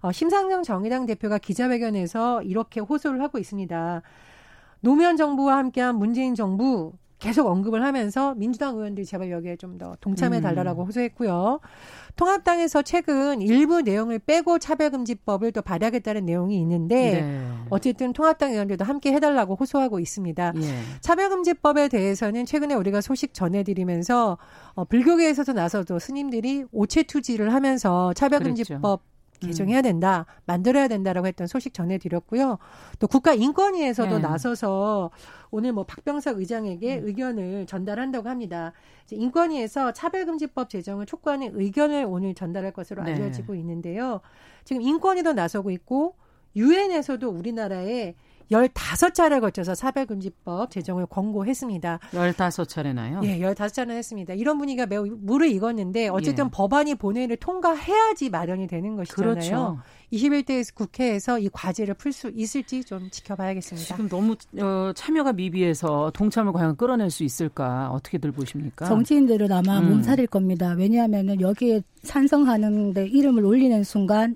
[0.00, 4.02] 어, 심상정 정의당 대표가 기자회견에서 이렇게 호소를 하고 있습니다.
[4.82, 10.40] 노무현 정부와 함께한 문재인 정부 계속 언급을 하면서 민주당 의원들이 제발 여기에 좀 더 동참해
[10.40, 10.86] 달라라고 음.
[10.86, 11.60] 호소했고요.
[12.16, 17.48] 통합당에서 최근 일부 내용을 빼고 차별금지법을 또 발의하겠다는 내용이 있는데 네.
[17.70, 20.52] 어쨌든 통합당 의원들도 함께 해달라고 호소하고 있습니다.
[20.56, 20.60] 예.
[21.00, 24.36] 차별금지법에 대해서는 최근에 우리가 소식 전해드리면서
[24.74, 29.00] 어, 불교계에서도 나서도 스님들이 오체투지를 하면서 차별금지법 그랬죠.
[29.40, 32.58] 개정해야 된다, 만들어야 된다라고 했던 소식 전해드렸고요.
[32.98, 34.22] 또 국가인권위에서도 네.
[34.22, 35.10] 나서서
[35.50, 37.06] 오늘 뭐 박병석 의장에게 음.
[37.06, 38.72] 의견을 전달한다고 합니다.
[39.10, 43.14] 인권위에서 차별금지법 제정을 촉구하는 의견을 오늘 전달할 것으로 네.
[43.14, 44.20] 알려지고 있는데요.
[44.64, 46.14] 지금 인권위도 나서고 있고
[46.54, 48.14] 유엔에서도 우리나라에
[48.50, 52.00] 15차례 거쳐서 사별금지법 제정을 권고했습니다.
[52.12, 53.24] 15차례나요?
[53.24, 54.34] 예, 15차례 했습니다.
[54.34, 56.50] 이런 분위기가 매우 무르익었는데 어쨌든 예.
[56.52, 59.34] 법안이 본회의를 통과해야지 마련이 되는 것이잖아요.
[59.34, 59.78] 그렇죠.
[60.12, 63.86] 21대 국회에서 이 과제를 풀 수 있을지 좀 지켜봐야겠습니다.
[63.86, 68.86] 지금 너무 어, 참여가 미비해서 동참을 과연 끌어낼 수 있을까 어떻게들 보십니까?
[68.86, 69.90] 정치인들은 아마 음.
[69.90, 70.74] 몸살일 겁니다.
[70.76, 74.34] 왜냐하면 여기에 찬성하는데 이름을 올리는 순간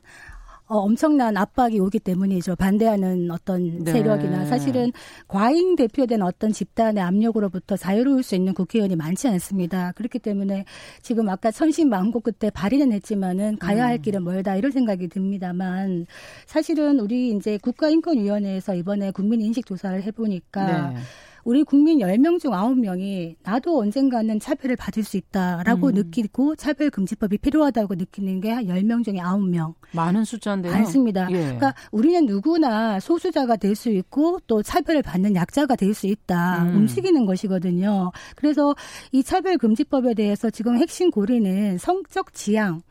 [0.66, 2.56] 어, 엄청난 압박이 오기 때문이죠.
[2.56, 3.92] 반대하는 어떤 네.
[3.92, 4.92] 세력이나 사실은
[5.28, 9.92] 과잉 대표된 어떤 집단의 압력으로부터 자유로울 수 있는 국회의원이 많지 않습니다.
[9.92, 10.64] 그렇기 때문에
[11.02, 14.02] 지금 아까 천신만고 그때 발의는 했지만은 가야 할 음.
[14.02, 16.06] 길은 멀다 이런 생각이 듭니다만
[16.46, 20.96] 사실은 우리 이제 국가인권위원회에서 이번에 국민인식 조사를 해보니까 네.
[21.44, 25.92] 우리 국민 10명 중 9명이 나도 언젠가는 차별을 받을 수 있다라고 음.
[25.94, 29.74] 느끼고 차별금지법이 필요하다고 느끼는 게 한 10명 중에 9명.
[29.92, 30.72] 많은 숫자인데요.
[30.72, 31.28] 많습니다.
[31.30, 31.34] 예.
[31.36, 36.62] 그러니까 우리는 누구나 소수자가 될 수 있고 또 차별을 받는 약자가 될 수 있다.
[36.64, 36.76] 음.
[36.76, 38.10] 움직이는 것이거든요.
[38.36, 38.74] 그래서
[39.12, 42.82] 이 차별금지법에 대해서 지금 핵심 고리는 성적 지향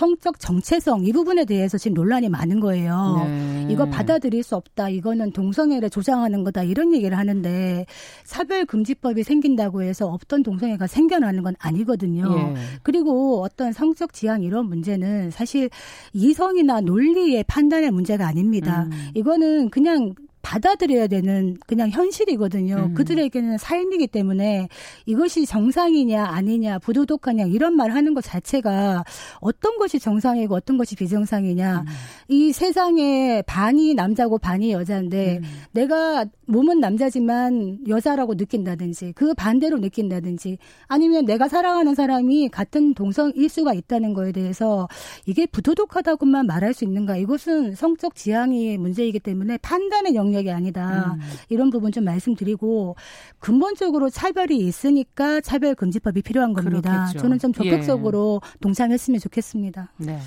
[0.00, 3.22] 성적 정체성 이 부분에 대해서 지금 논란이 많은 거예요.
[3.26, 3.66] 네.
[3.68, 4.88] 이거 받아들일 수 없다.
[4.88, 6.62] 이거는 동성애를 조장하는 거다.
[6.62, 7.84] 이런 얘기를 하는데
[8.24, 12.34] 차별금지법이 생긴다고 해서 없던 동성애가 생겨나는 건 아니거든요.
[12.34, 12.54] 예.
[12.82, 15.68] 그리고 어떤 성적 지향 이런 문제는 사실
[16.14, 18.84] 이성이나 논리의 판단의 문제가 아닙니다.
[18.90, 19.10] 음.
[19.12, 22.76] 이거는 그냥 받아들여야 되는 그냥 현실이거든요.
[22.76, 22.94] 음.
[22.94, 24.68] 그들에게는 삶이기 때문에
[25.06, 29.04] 이것이 정상이냐 아니냐 부도덕하냐 이런 말 하는 것 자체가
[29.40, 31.86] 어떤 것이 정상이고 어떤 것이 비정상이냐 음.
[32.28, 35.44] 이 세상에 반이 남자고 반이 여자인데 음.
[35.72, 43.74] 내가 몸은 남자지만 여자라고 느낀다든지 그 반대로 느낀다든지 아니면 내가 사랑하는 사람이 같은 동성일 수가
[43.74, 44.88] 있다는 거에 대해서
[45.26, 51.14] 이게 부도덕하다고만 말할 수 있는가 이것은 성적 지향이 문제이기 때문에 판단의 영 영역이 아니다.
[51.14, 51.20] 음.
[51.48, 52.96] 이런 부분 좀 말씀드리고
[53.38, 56.90] 근본적으로 차별이 있으니까 차별 금지법이 필요한 겁니다.
[56.90, 57.18] 그렇겠죠.
[57.18, 58.58] 저는 좀 적극적으로 예.
[58.60, 59.92] 동참했으면 좋겠습니다.
[59.98, 60.18] 네.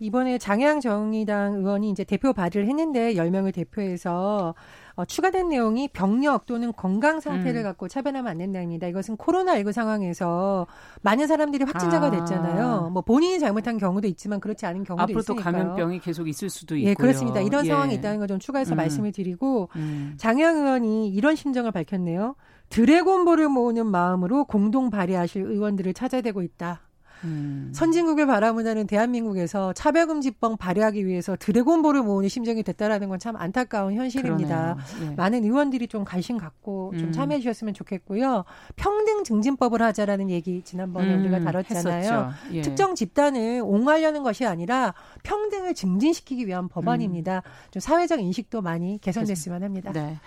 [0.00, 4.54] 이번에 장양 정의당 의원이 이제 대표 발의를 했는데 10명을 대표해서
[4.94, 7.64] 어, 추가된 내용이 병력 또는 건강 상태를 음.
[7.64, 8.86] 갖고 차별하면 안 된답니다.
[8.86, 10.66] 이것은 코로나19 상황에서
[11.02, 12.10] 많은 사람들이 확진자가 아.
[12.10, 12.90] 됐잖아요.
[12.92, 15.52] 뭐 본인이 잘못한 경우도 있지만 그렇지 않은 경우도 앞으로 있으니까요.
[15.52, 16.90] 또 감염병이 계속 있을 수도 있고요.
[16.90, 17.40] 예, 그렇습니다.
[17.40, 17.68] 이런 예.
[17.68, 18.76] 상황이 있다는 걸 좀 추가해서 음.
[18.76, 20.14] 말씀을 드리고 음.
[20.16, 22.36] 장영 의원이 이런 심정을 밝혔네요.
[22.68, 26.80] 드래곤볼을 모으는 마음으로 공동 발의하실 의원들을 찾아대고 있다.
[27.24, 27.70] 음.
[27.74, 34.76] 선진국을 바라보는 대한민국에서 차별금지법 발의하기 위해서 드래곤볼을 모으는 심정이 됐다라는 건 참 안타까운 현실입니다.
[35.02, 35.10] 예.
[35.14, 37.12] 많은 의원들이 좀 관심 갖고 좀 음.
[37.12, 38.44] 참여해 주셨으면 좋겠고요.
[38.76, 41.20] 평등 증진법을 하자라는 얘기 지난번에 음.
[41.20, 42.30] 우리가 다뤘잖아요.
[42.52, 42.62] 예.
[42.62, 47.42] 특정 집단을 옹호하려는 것이 아니라 평등을 증진시키기 위한 법안입니다.
[47.44, 47.50] 음.
[47.70, 49.92] 좀 사회적 인식도 많이 개선됐으면 합니다.
[49.92, 50.18] 네.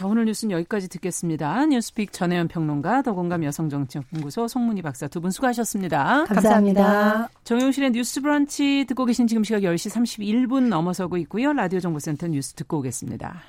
[0.00, 1.66] 자, 오늘 뉴스는 여기까지 듣겠습니다.
[1.66, 6.24] 뉴스픽 전혜연 평론가, 더공감 여성정치연구소 송문희 박사 두 분 수고하셨습니다.
[6.24, 6.82] 감사합니다.
[6.82, 7.28] 감사합니다.
[7.44, 11.52] 정용실의 뉴스 브런치 듣고 계신 지금 시각 10시 31분 넘어서고 있고요.
[11.52, 13.42] 라디오 정보센터 뉴스 듣고 오겠습니다.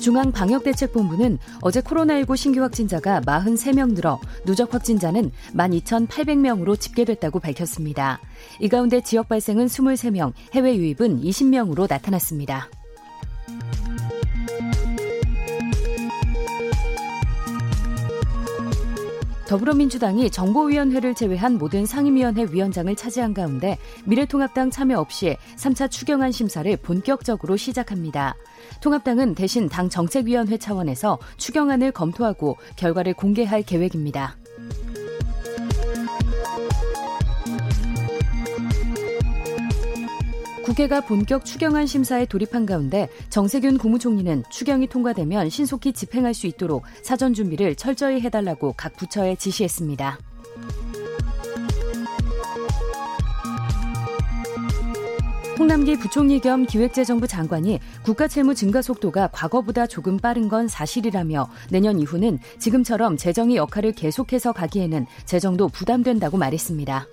[0.00, 8.20] 중앙방역대책본부는 어제 코로나19 신규 확진자가 43명 늘어 누적 확진자는 12,800명으로 집계됐다고 밝혔습니다.
[8.58, 12.70] 이 가운데 지역 발생은 23명, 해외 유입은 20명으로 나타났습니다.
[19.50, 27.56] 더불어민주당이 정보위원회를 제외한 모든 상임위원회 위원장을 차지한 가운데 미래통합당 참여 없이 3차 추경안 심사를 본격적으로
[27.56, 28.36] 시작합니다.
[28.80, 34.36] 통합당은 대신 당 정책위원회 차원에서 추경안을 검토하고 결과를 공개할 계획입니다.
[40.70, 47.34] 국회가 본격 추경안 심사에 돌입한 가운데 정세균 국무총리는 추경이 통과되면 신속히 집행할 수 있도록 사전
[47.34, 50.16] 준비를 철저히 해달라고 각 부처에 지시했습니다.
[55.58, 61.98] 홍남기 부총리 겸 기획재정부 장관이 국가 채무 증가 속도가 과거보다 조금 빠른 건 사실이라며 내년
[61.98, 67.08] 이후는 지금처럼 재정의 역할을 계속해서 가기에는 재정도 부담된다고 말했습니다.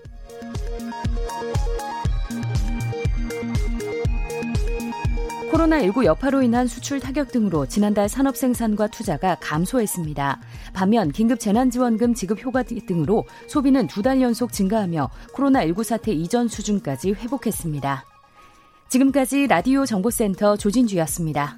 [5.58, 10.40] 코로나19 여파로 인한 수출 타격 등으로 지난달 산업 생산과 투자가 감소했습니다.
[10.74, 17.14] 반면 긴급 재난지원금 지급 효과 등으로 소비는 두 달 연속 증가하며 코로나19 사태 이전 수준까지
[17.14, 18.06] 회복했습니다.
[18.90, 21.58] 지금까지 라디오 정보센터 조진주였습니다.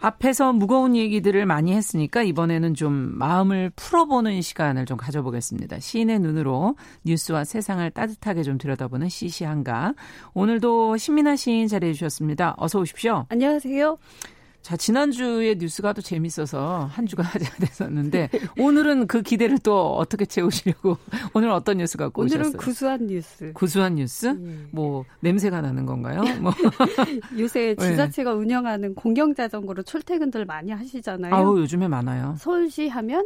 [0.00, 5.80] 앞에서 무거운 얘기들을 많이 했으니까 이번에는 좀 마음을 풀어보는 시간을 좀 가져보겠습니다.
[5.80, 9.94] 시인의 눈으로 뉴스와 세상을 따뜻하게 좀 들여다보는 시시한가.
[10.34, 12.54] 오늘도 신민아 시인 자리해 주셨습니다.
[12.58, 13.26] 어서 오십시오.
[13.28, 13.98] 안녕하세요.
[14.66, 20.96] 자, 지난주에 뉴스가 또 재밌어서 한 주가 하자가 됐었는데 오늘은 그 기대를 또 어떻게 채우시려고
[21.34, 22.58] 오늘 어떤 뉴스 갖고 오늘은 오셨어요?
[22.58, 23.52] 구수한 뉴스.
[23.52, 24.26] 구수한 뉴스?
[24.26, 24.66] 음.
[24.72, 26.24] 뭐 냄새가 나는 건가요?
[26.40, 26.52] 뭐
[27.38, 27.90] 요새 네.
[27.90, 28.36] 지자체가 네.
[28.36, 31.32] 운영하는 공영 자전거로 출퇴근들 많이 하시잖아요.
[31.32, 32.34] 아우, 요즘에 많아요.
[32.36, 33.24] 서울시 하면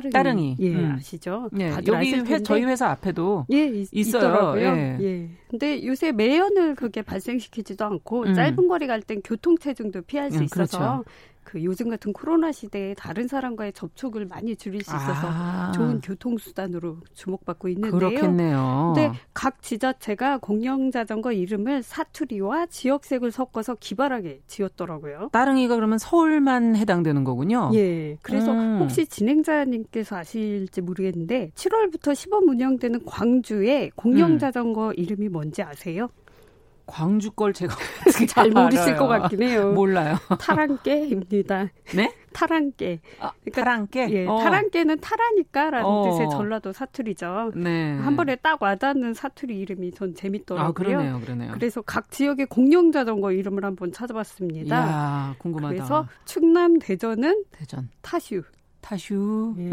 [0.00, 0.12] 따릉이.
[0.12, 0.56] 따릉이.
[0.60, 0.92] 예, 음.
[0.96, 1.50] 아시죠?
[1.58, 2.42] 예, 여기 회.
[2.42, 4.22] 저희 회사 앞에도 예, 있, 있어요.
[4.22, 4.62] 있더라고요.
[4.62, 4.98] 예.
[5.00, 5.28] 예.
[5.48, 8.34] 근데 요새 매연을 그게 발생시키지도 않고 음.
[8.34, 11.04] 짧은 거리 갈 땐 교통체증도 피할 수 음, 있어서 그렇죠.
[11.52, 16.38] 그 요즘 같은 코로나 시대에 다른 사람과의 접촉을 많이 줄일 수 있어서 아, 좋은 교통
[16.38, 17.92] 수단으로 주목받고 있는데요.
[17.92, 18.94] 그렇겠네요.
[18.94, 25.28] 근데 각 지자체가 공영 자전거 이름을 사투리와 지역색을 섞어서 기발하게 지었더라고요.
[25.32, 27.70] 따릉이가 그러면 서울만 해당되는 거군요.
[27.74, 28.16] 예.
[28.22, 28.78] 그래서 음.
[28.80, 34.38] 혹시 진행자님께서 아실지 모르겠는데 7월부터 시범 운영되는 광주의 공영 음.
[34.38, 36.08] 자전거 이름이 뭔지 아세요?
[36.92, 37.74] 광주 걸 제가
[38.28, 38.96] 잘 모르실.
[38.96, 39.72] 것 같긴 해요.
[39.72, 40.16] 몰라요.
[40.38, 41.68] 타랑깨입니다.
[41.94, 42.14] 네?
[42.34, 43.00] 타랑깨.
[43.18, 44.08] 아, 그러니까 타랑깨.
[44.10, 44.38] 예, 어.
[44.40, 46.10] 타랑깨는 타라니까라는 어.
[46.10, 47.52] 뜻의 전라도 사투리죠.
[47.54, 47.96] 네.
[47.96, 50.68] 한 번에 딱 와닿는 사투리 이름이 전 재밌더라고요.
[50.68, 51.20] 아, 그러네요.
[51.20, 51.52] 그러네요.
[51.54, 54.76] 그래서 각 지역의 공영 자전거 이름을 한번 찾아봤습니다.
[54.76, 55.74] 이야, 궁금하다.
[55.74, 57.88] 그래서 충남 대전은 대전.
[58.02, 58.42] 타슈.
[58.82, 59.54] 타슈.
[59.58, 59.70] 예.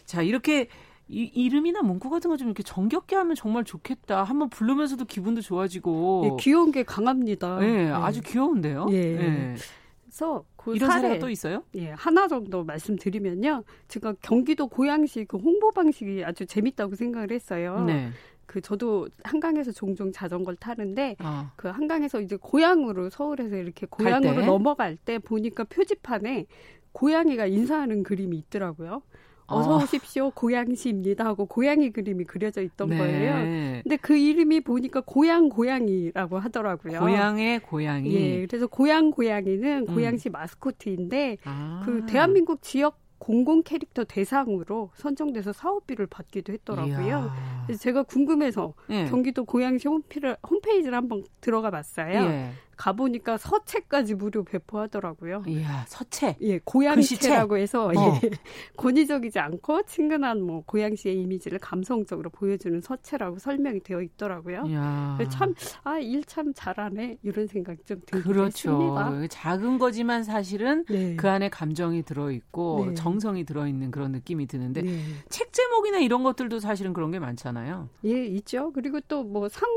[0.05, 0.69] 자, 이렇게
[1.09, 4.23] 이, 이름이나 문구 같은 거 좀 이렇게 정겹게 하면 정말 좋겠다.
[4.23, 6.23] 한번 부르면서도 기분도 좋아지고.
[6.25, 7.59] 예, 귀여운 게 강합니다.
[7.63, 7.91] 예, 예.
[7.91, 8.87] 아주 귀여운데요.
[8.93, 9.57] 예.
[10.11, 11.63] 그래서 그 이런 사례 사례 가 또 있어요?
[11.77, 13.63] 예, 하나 정도 말씀드리면요.
[13.89, 17.85] 제가 경기도 고양시 그 홍보 방식이 아주 재밌다고 생각을 했어요.
[17.87, 18.11] 네.
[18.47, 24.41] 그 저도 한강에서 종종 자전거를 타는데 아, 그 한강에서 이제 고향으로 서울에서 이렇게 갈 고향으로
[24.41, 24.47] 때?
[24.47, 26.47] 넘어갈 때 보니까 표지판에
[26.93, 29.03] 고양이가 인사하는 그림이 있더라고요.
[29.51, 29.83] 어서 어.
[29.83, 32.99] 오십시오, 고양시입니다 하고 고양이 그림이 그려져 있던 네.
[32.99, 33.83] 거예요.
[33.83, 37.01] 근데 그 이름이 보니까 고양 고양이라고 하더라고요.
[37.01, 38.15] 고향의 고양이.
[38.15, 39.95] 예, 그래서 고양 고양이는 음.
[39.95, 41.83] 고양시 마스코트인데 아.
[41.85, 47.07] 그 대한민국 지역 공공 캐릭터 대상으로 선정돼서 사업비를 받기도 했더라고요.
[47.07, 47.63] 이야.
[47.67, 49.05] 그래서 제가 궁금해서 예.
[49.05, 52.15] 경기도 고양시 홈피를, 홈페이지를 한번 들어가 봤어요.
[52.15, 52.51] 예.
[52.81, 55.43] 가보니까 서체까지 무료 배포하더라고요.
[55.47, 56.29] 이야, 서체.
[56.41, 56.63] 예, 글씨체?
[56.65, 57.93] 고양시체라고 해서 어.
[57.95, 58.31] 예,
[58.79, 64.65] 권위적이지 않고 친근한 뭐 고양시의 이미지를 감성적으로 보여주는 서체라고 설명이 되어 있더라고요.
[64.67, 65.19] 이야.
[65.29, 67.19] 참, 아, 일 참 잘하네.
[67.23, 68.71] 이런 생각 좀 들기도 그렇죠.
[68.71, 69.27] 했습니다.
[69.29, 71.17] 작은 거지만 사실은 네.
[71.17, 72.95] 그 안에 감정이 들어있고 네.
[72.95, 75.01] 정성이 들어있는 그런 느낌이 드는데 네.
[75.29, 77.89] 책 제목이나 이런 것들도 사실은 그런 게 많잖아요.
[78.07, 78.73] 예, 있죠.
[78.73, 79.69] 그리고 또 뭐 상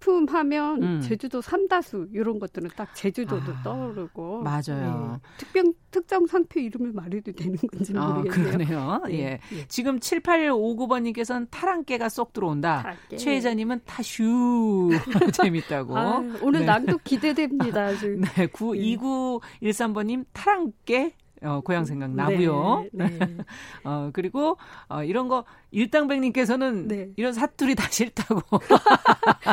[0.00, 1.00] 품 하면 음.
[1.00, 5.18] 제주도 삼다수 이런 것들은 딱 제주도도 아, 떠오르고 맞아요.
[5.18, 5.38] 예.
[5.38, 8.52] 특별 특정 상표 이름을 말해도 되는 건지는 아, 모르겠네요.
[8.52, 9.02] 그러네요.
[9.06, 9.14] 네.
[9.14, 9.40] 예.
[9.52, 9.66] 예.
[9.68, 12.82] 지금 7859번님께서는 타랑깨가 쏙 들어온다.
[12.82, 13.16] 타랑깨.
[13.16, 14.90] 최 회장님은 타슈.
[15.32, 15.96] 재밌다고.
[15.96, 16.66] 아, 오늘 네.
[16.66, 17.86] 낭독 기대됩니다.
[17.86, 18.20] 아주.
[18.36, 18.96] 네, 9, 예.
[18.96, 21.14] 2913번님 타랑깨.
[21.42, 22.86] 어, 고향 생각 나고요.
[22.92, 23.18] 네, 네.
[23.84, 24.56] 어, 그리고,
[24.88, 27.10] 어, 이런 거, 일당백님께서는 네.
[27.16, 28.40] 이런 사투리 다 싫다고.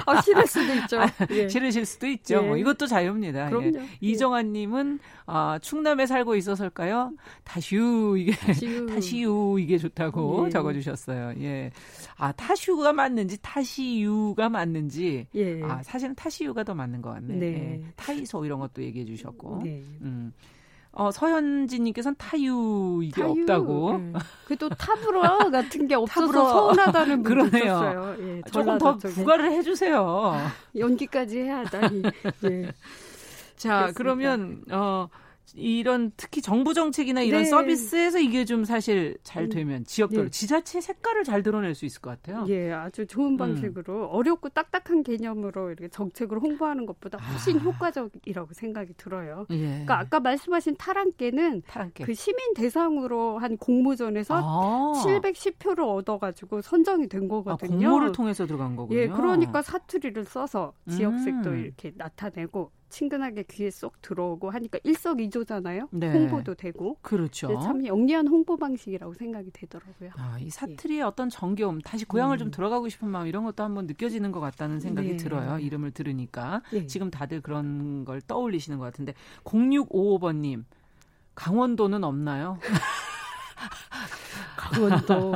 [0.06, 1.00] 아, 싫을 수도 있죠.
[1.32, 1.50] 예.
[1.50, 2.36] 싫으실 수도 있죠.
[2.36, 2.40] 예.
[2.40, 3.50] 뭐 이것도 자유입니다.
[3.50, 3.78] 그럼요.
[3.80, 3.90] 예.
[4.00, 7.12] 이정환님은 아, 충남에 살고 있어서일까요?
[7.44, 8.86] 타슈 이게 타슈.
[8.88, 10.50] 타시유 이게 좋다고 예.
[10.50, 11.34] 적어주셨어요.
[11.42, 11.72] 예.
[12.18, 15.28] 아 타슈가 맞는지 타시유가 맞는지.
[15.36, 15.62] 예.
[15.64, 17.36] 아 사실은 타시유가 더 맞는 것 같네.
[17.36, 17.48] 네.
[17.48, 17.92] 예.
[17.98, 19.62] 타이소 이런 것도 얘기해 주셨고.
[19.64, 19.84] 네.
[20.02, 20.32] 음.
[20.98, 23.32] 어, 서현진님께서는 타유 이게 타유.
[23.42, 24.00] 없다고.
[24.00, 24.14] 예.
[24.46, 26.48] 그래도 타브러 같은 게 없어서 타브러.
[26.50, 27.58] 서운하다는 분도.
[27.58, 28.16] 있었어요.
[28.20, 29.14] 예, 조금 전라도 더 쪽에.
[29.14, 30.36] 부과를 해주세요.
[30.78, 32.02] 연기까지 해야 하다니.
[32.46, 32.72] 예.
[33.58, 33.94] 자, 그렇습니다.
[33.98, 35.08] 그러면 어
[35.54, 37.50] 이런 특히 정부 정책이나 이런 네.
[37.50, 39.50] 서비스에서 이게 좀 사실 잘 음.
[39.50, 40.30] 되면 지역별로 네.
[40.30, 42.46] 지자체 색깔을 잘 드러낼 수 있을 것 같아요.
[42.50, 43.38] 예, 아주 좋은 음.
[43.38, 47.62] 방식으로 어렵고 딱딱한 개념으로 이렇게 정책을 홍보하는 것보다 훨씬 아.
[47.62, 49.46] 효과적이라고 생각이 들어요.
[49.52, 49.58] 예.
[49.58, 52.06] 그러니까 아까 말씀하신 탈환계는 타란게.
[52.06, 55.04] 그 시민 대상으로 한 공모전에서 아.
[55.04, 57.90] 710표를 얻어가지고 선정이 된 아, 거거든요.
[57.90, 59.00] 공모를 통해서 들어간 거군요.
[59.00, 61.64] 예, 그러니까 사투리를 써서 지역색도 음.
[61.64, 65.90] 이렇게 나타내고 친근하게 귀에 쏙 들어오고 하니까 일석이조잖아요.
[65.92, 66.14] 네.
[66.14, 66.96] 홍보도 되고.
[67.02, 67.50] 그렇죠.
[67.50, 70.12] 네, 참 영리한 홍보 방식이라고 생각이 되더라고요.
[70.16, 72.40] 아, 이 사투리의 어떤 정겨움, 다시 고향을 음.
[72.40, 75.18] 좀 들어가고 싶은 마음 이런 것도 한번 느껴지는 것 같다는 생각이 네.
[75.18, 75.60] 들어요.
[75.60, 76.62] 이름을 들으니까.
[76.72, 76.88] 예.
[76.88, 80.66] 지금 다들 그런 걸 떠올리시는 것 같은데 0655번 님
[81.36, 82.60] 강원도는 없나요?
[84.56, 85.34] 강원도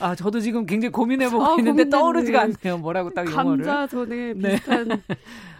[0.00, 1.90] 아 저도 지금 굉장히 고민해보고 아, 있는데 고민되네.
[1.90, 2.78] 떠오르지가 않네요.
[2.78, 3.64] 뭐라고 딱 영어를.
[3.64, 4.50] 감자 전에 네.
[4.50, 4.98] 비슷한 어,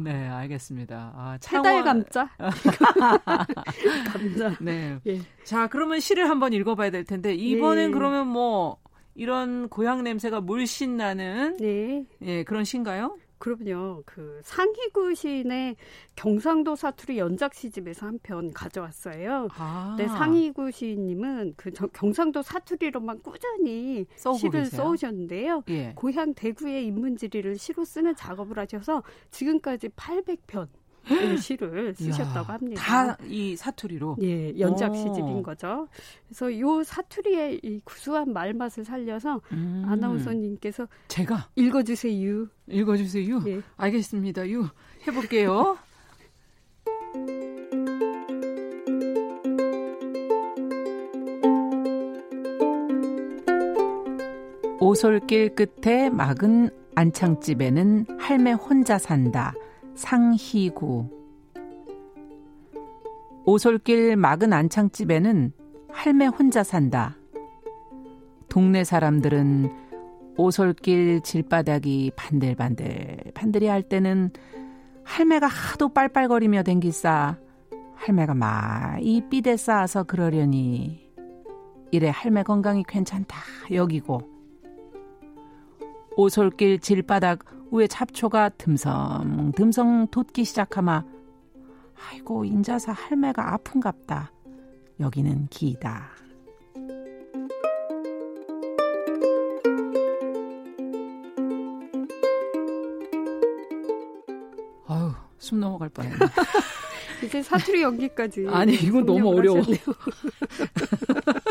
[0.00, 1.12] 네 알겠습니다.
[1.16, 2.28] 아, 창원- 감자.
[4.12, 4.56] 감자.
[4.60, 4.98] 네.
[5.06, 5.20] 예.
[5.44, 7.94] 자 그러면 시를 한번 읽어봐야 될 텐데 이번엔 네.
[7.96, 8.78] 그러면 뭐
[9.14, 12.04] 이런 고향 냄새가 물씬 나는 네.
[12.22, 13.16] 예 그런 시인가요?
[13.38, 14.02] 그럼요.
[14.06, 15.76] 그 상희구 시인의
[16.16, 19.48] 경상도 사투리 연작 시집에서 한 편 가져왔어요.
[19.56, 24.82] 아, 네, 상희구 시인님은 그 저- 경상도 사투리로만 꾸준히 시를 계세요?
[24.82, 25.62] 써오셨는데요.
[25.68, 25.92] 예.
[25.94, 30.68] 고향 대구의 인문지리를 시로 쓰는 작업을 하셔서 지금까지 800편
[31.38, 32.82] 시를 쓰셨다고 합니다.
[32.82, 34.16] 다 이 사투리로.
[34.22, 34.94] 예, 연작 오.
[34.94, 35.88] 시집인 거죠.
[36.28, 42.46] 그래서 요 사투리의 이 구수한 말맛을 살려서 음, 아나운서님께서 제가 읽어주세요.
[42.68, 43.42] 읽어주세요.
[43.46, 43.60] 예.
[43.76, 44.48] 알겠습니다.
[44.50, 44.68] 유
[45.06, 45.76] 해볼게요.
[54.80, 59.54] 오솔길 끝에 막은 안창집에는 할매 혼자 산다.
[59.94, 61.08] 상희구.
[63.46, 65.52] 오솔길 막은 안창집에는
[65.90, 67.16] 할매 혼자 산다.
[68.48, 69.70] 동네 사람들은
[70.36, 74.30] 오솔길 질바닥이 반들반들 반들이 할 때는
[75.04, 77.38] 할매가 하도 빨빨거리며 댕기싸
[77.94, 81.08] 할매가 마이 삐대 쌓아서 그러려니
[81.92, 83.36] 이래 할매 건강이 괜찮다
[83.72, 84.22] 여기고
[86.16, 91.04] 오솔길 질바닥 위에 잡초가 듬성 듬성 돋기 시작하마
[92.10, 94.30] 아이고 인자사 할매가 아픈갑다
[95.00, 96.10] 여기는 기다
[104.86, 106.16] 아유 숨 넘어갈 뻔했네
[107.24, 108.46] 이제 사투리 연기까지.
[108.48, 109.62] 아니, 이건 너무 어려워.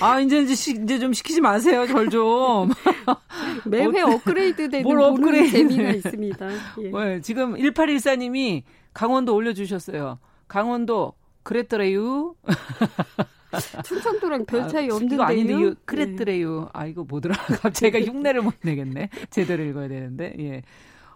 [0.00, 2.70] 아 이제 이제, 시, 이제 좀 시키지 마세요 절 좀.
[3.66, 6.48] 매회 업그레이드되는 뭘 업그레이드 재미가 있습니다.
[6.82, 6.90] 예.
[6.90, 10.18] 네, 지금 1814님이 강원도 올려주셨어요.
[10.46, 12.34] 강원도 그랬더래요.
[13.84, 15.22] 충청도랑 별 차이 아, 없는데요.
[15.22, 15.74] 아닌데 예.
[15.84, 16.68] 그랬더래요.
[16.72, 17.34] 아 이거 뭐더라.
[17.34, 19.08] 갑자기 제가 흉내를 못 내겠네.
[19.30, 20.34] 제대로 읽어야 되는데.
[20.38, 20.62] 예.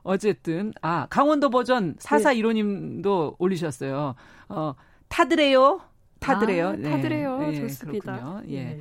[0.04, 4.14] 어쨌든 아 강원도 버전 사사 1호님도 올리셨어요.
[4.48, 4.74] 어
[5.08, 5.80] 타드래요.
[6.22, 6.68] 타드래요.
[6.68, 6.90] 아, 네.
[6.90, 7.46] 타드래요.
[7.52, 8.12] 예, 좋습니다.
[8.16, 8.42] 그렇군요.
[8.50, 8.56] 예.
[8.72, 8.80] 예.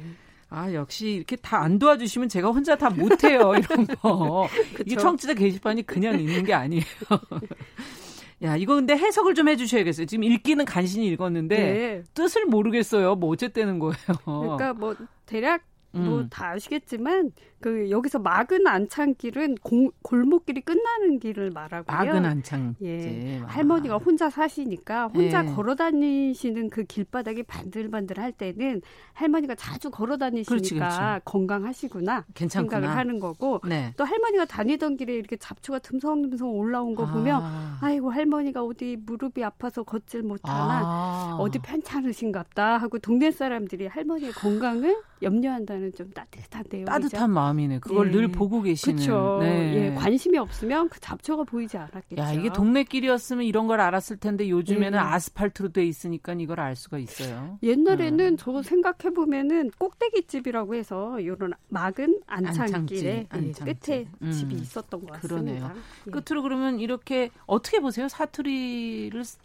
[0.53, 4.47] 아 역시 이렇게 다 안 도와주시면 제가 혼자 다 못해요 이런 거.
[4.75, 4.97] 그쵸.
[4.99, 6.83] 청취자 게시판이 그냥 있는 게 아니에요.
[8.43, 10.07] 야 이거 근데 해석을 좀 해주셔야겠어요.
[10.07, 12.03] 지금 읽기는 간신히 읽었는데 네.
[12.13, 13.15] 뜻을 모르겠어요.
[13.15, 13.95] 뭐 어쨌다는 거예요.
[14.25, 15.61] 그러니까 뭐 대략
[15.95, 16.05] 음.
[16.05, 17.31] 뭐다 아시겠지만
[17.61, 21.95] 그 여기서 막은 안창길은 공- 골목길이 끝나는 길을 말하고요.
[21.95, 22.75] 막은 한창.
[22.81, 23.39] 예.
[23.45, 25.49] 할머니가 혼자 사시니까 혼자 예.
[25.53, 28.81] 걸어 다니시는 그 길바닥이 반들반들 할 때는
[29.13, 31.21] 할머니가 자주 걸어 다니시니까 그렇지, 그렇지.
[31.25, 32.77] 건강하시구나 괜찮구나.
[32.79, 33.93] 생각을 하는 거고 네.
[33.97, 37.77] 또 할머니가 다니던 길에 이렇게 잡초가 듬성듬성 올라온 거 보면 아.
[37.81, 41.37] 아이고 할머니가 어디 무릎이 아파서 걷질 못하나 아.
[41.39, 46.91] 어디 편찮으신갑다 하고 동네 사람들이 할머니의 건강을 염려한다는 좀 따뜻한 내용이죠.
[46.91, 47.79] 따뜻한 마음 이네.
[47.79, 48.11] 그걸 예.
[48.11, 48.95] 늘 보고 계시는.
[48.95, 49.37] 그렇죠.
[49.41, 49.91] 네.
[49.91, 52.21] 예, 관심이 없으면 그 잡초가 보이지 않았겠죠.
[52.21, 54.97] 야 이게 동네길이었으면 이런 걸 알았을 텐데 요즘에는 네.
[54.97, 57.57] 아스팔트로 돼 있으니까 이걸 알 수가 있어요.
[57.63, 58.37] 옛날에는 음.
[58.37, 63.73] 저 생각해 보면은 꼭대기 집이라고 해서 이런 막은 안창길에 안창집, 예.
[63.73, 64.31] 끝에 음.
[64.31, 65.61] 집이 있었던 것 그러네요.
[65.69, 65.73] 같습니다.
[66.07, 66.11] 예.
[66.11, 68.07] 끝으로 그러면 이렇게 어떻게 보세요?
[68.07, 69.37] 사투리를 쓰-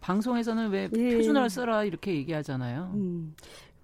[0.00, 1.14] 방송에서는 왜 예.
[1.16, 2.92] 표준어를 써라 이렇게 얘기하잖아요.
[2.94, 3.34] 음.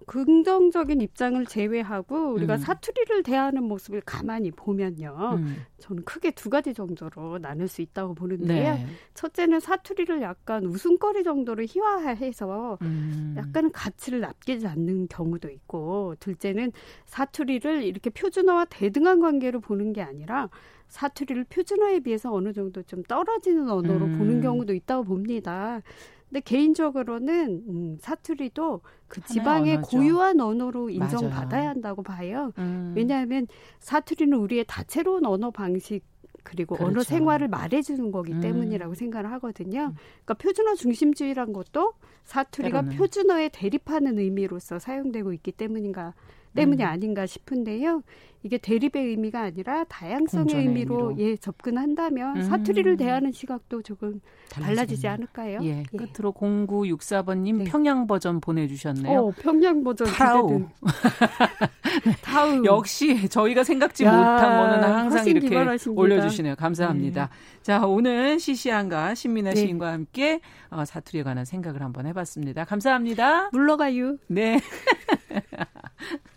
[0.07, 2.57] 긍정적인 입장을 제외하고 우리가 음.
[2.57, 5.35] 사투리를 대하는 모습을 가만히 보면요.
[5.37, 5.65] 음.
[5.79, 8.75] 저는 크게 두 가지 정도로 나눌 수 있다고 보는데요.
[8.75, 8.85] 네.
[9.13, 13.35] 첫째는 사투리를 약간 웃음거리 정도로 희화화해서 음.
[13.37, 16.71] 약간 가치를 남기지 않는 경우도 있고, 둘째는
[17.05, 20.49] 사투리를 이렇게 표준어와 대등한 관계로 보는 게 아니라
[20.87, 24.17] 사투리를 표준어에 비해서 어느 정도 좀 떨어지는 언어로 음.
[24.17, 25.81] 보는 경우도 있다고 봅니다.
[26.29, 29.97] 근데 개인적으로는 음, 사투리도 그 지방의 언어죠.
[29.97, 31.69] 고유한 언어로 인정받아야 맞아요.
[31.69, 32.51] 한다고 봐요.
[32.57, 32.93] 음.
[32.95, 33.47] 왜냐하면
[33.79, 36.01] 사투리는 우리의 다채로운 언어 방식
[36.43, 36.91] 그리고 그렇죠.
[36.91, 38.41] 언어 생활을 말해주는 거기 음.
[38.41, 39.93] 때문이라고 생각을 하거든요.
[40.25, 41.93] 그러니까 표준어 중심주의란 것도
[42.25, 42.97] 사투리가 때로는.
[42.97, 46.13] 표준어에 대립하는 의미로서 사용되고 있기 때문인가
[46.55, 46.87] 때문이 음.
[46.87, 48.01] 아닌가 싶은데요.
[48.47, 52.41] 이게 대립의 의미가 아니라 다양성의 의미로, 의미로, 예 접근한다면 음.
[52.43, 55.59] 사투리를 대하는 시각도 조금 달라지지 않을까요?
[55.63, 55.83] 예.
[55.91, 55.97] 예.
[55.97, 57.63] 끝으로 0964번 님 네.
[57.65, 59.19] 평양 버전 보내 주셨네요.
[59.19, 60.65] 어, 평양 버전 타우.
[62.23, 62.63] 타우.
[62.63, 66.01] 역시 저희가 생각지 야, 못한 거는 항상 이렇게 기발하십니다.
[66.01, 66.55] 올려주시네요.
[66.55, 67.25] 감사합니다.
[67.25, 67.63] 네.
[67.63, 69.55] 자 오늘 시시한가 신민아 네.
[69.57, 70.39] 시인과 함께
[70.69, 72.63] 어, 사투리에 관한 생각을 한번 해봤습니다.
[72.63, 73.49] 감사합니다.
[73.51, 74.19] 물러가유.
[74.27, 74.61] 네.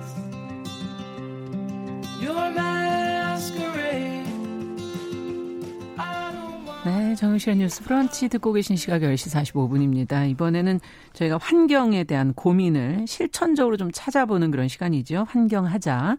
[7.21, 10.27] 정유실의 뉴스 브런치 듣고 계신 시각 10시 45분입니다.
[10.31, 10.79] 이번에는
[11.13, 15.27] 저희가 환경에 대한 고민을 실천적으로 좀 찾아보는 그런 시간이죠.
[15.29, 16.17] 환경하자.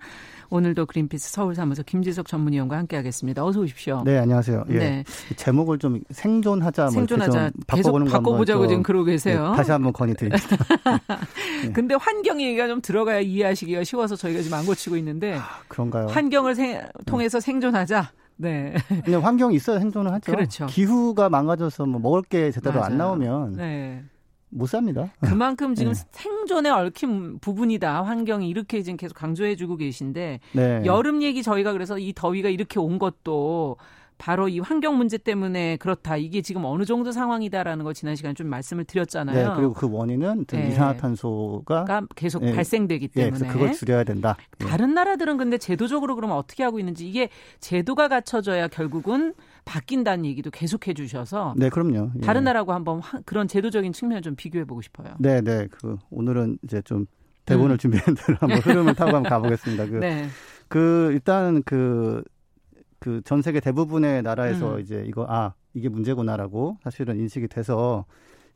[0.50, 3.44] 오늘도 그린피스 서울사무소 김지석 전문위원과 함께하겠습니다.
[3.44, 4.02] 어서 오십시오.
[4.04, 4.64] 네, 안녕하세요.
[4.70, 4.78] 예.
[4.78, 5.04] 네.
[5.34, 9.50] 제목을 좀 생존하자, 뭐 생존하자 바꿔보는 계속 바꿔보자고 지금 그러고 계세요.
[9.50, 10.46] 네, 다시 한번 건의드립니다.
[11.66, 11.72] 네.
[11.72, 16.06] 근데 환경 얘기가 좀 들어가야 이해하시기가 쉬워서 저희가 지금 안 고치고 있는데 아, 그런가요?
[16.06, 18.12] 환경을 생, 통해서 생존하자.
[18.36, 18.74] 네.
[18.88, 20.32] 근데 환경이 있어야 생존을 하죠.
[20.32, 20.66] 그렇죠.
[20.66, 22.86] 기후가 망가져서 뭐 먹을 게 제대로 맞아요.
[22.86, 24.04] 안 나오면 네.
[24.48, 25.08] 못 삽니다.
[25.20, 26.00] 그만큼 지금 네.
[26.12, 28.02] 생존에 얽힌 부분이다.
[28.02, 30.82] 환경이 이렇게 지금 계속 강조해주고 계신데 네.
[30.84, 33.76] 여름 얘기 저희가 그래서 이 더위가 이렇게 온 것도
[34.22, 36.16] 바로 이 환경 문제 때문에 그렇다.
[36.16, 39.48] 이게 지금 어느 정도 상황이다라는 거 지난 시간에 좀 말씀을 드렸잖아요.
[39.48, 40.68] 네, 그리고 그 원인은 네.
[40.68, 42.54] 이산화탄소가 계속 네.
[42.54, 44.36] 발생되기 때문에 네, 그래서 그걸 줄여야 된다.
[44.60, 44.64] 예.
[44.64, 50.94] 다른 나라들은 근데 제도적으로 그러면 어떻게 하고 있는지 이게 제도가 갖춰져야 결국은 바뀐다는 얘기도 계속해
[50.94, 52.12] 주셔서 네, 그럼요.
[52.14, 52.20] 예.
[52.20, 55.16] 다른 나라하고 한번 그런 제도적인 측면을 좀 비교해 보고 싶어요.
[55.18, 55.66] 네, 네.
[55.68, 57.06] 그 오늘은 이제 좀
[57.44, 57.78] 대본을 음.
[57.78, 59.86] 준비한 대로 한번 흐름을 타고 한번 가보겠습니다.
[59.86, 60.28] 그, 네.
[60.68, 62.22] 그 일단 그
[63.02, 64.80] 그 전 세계 대부분의 나라에서 음.
[64.80, 68.04] 이제 이거 아 이게 문제구나라고 사실은 인식이 돼서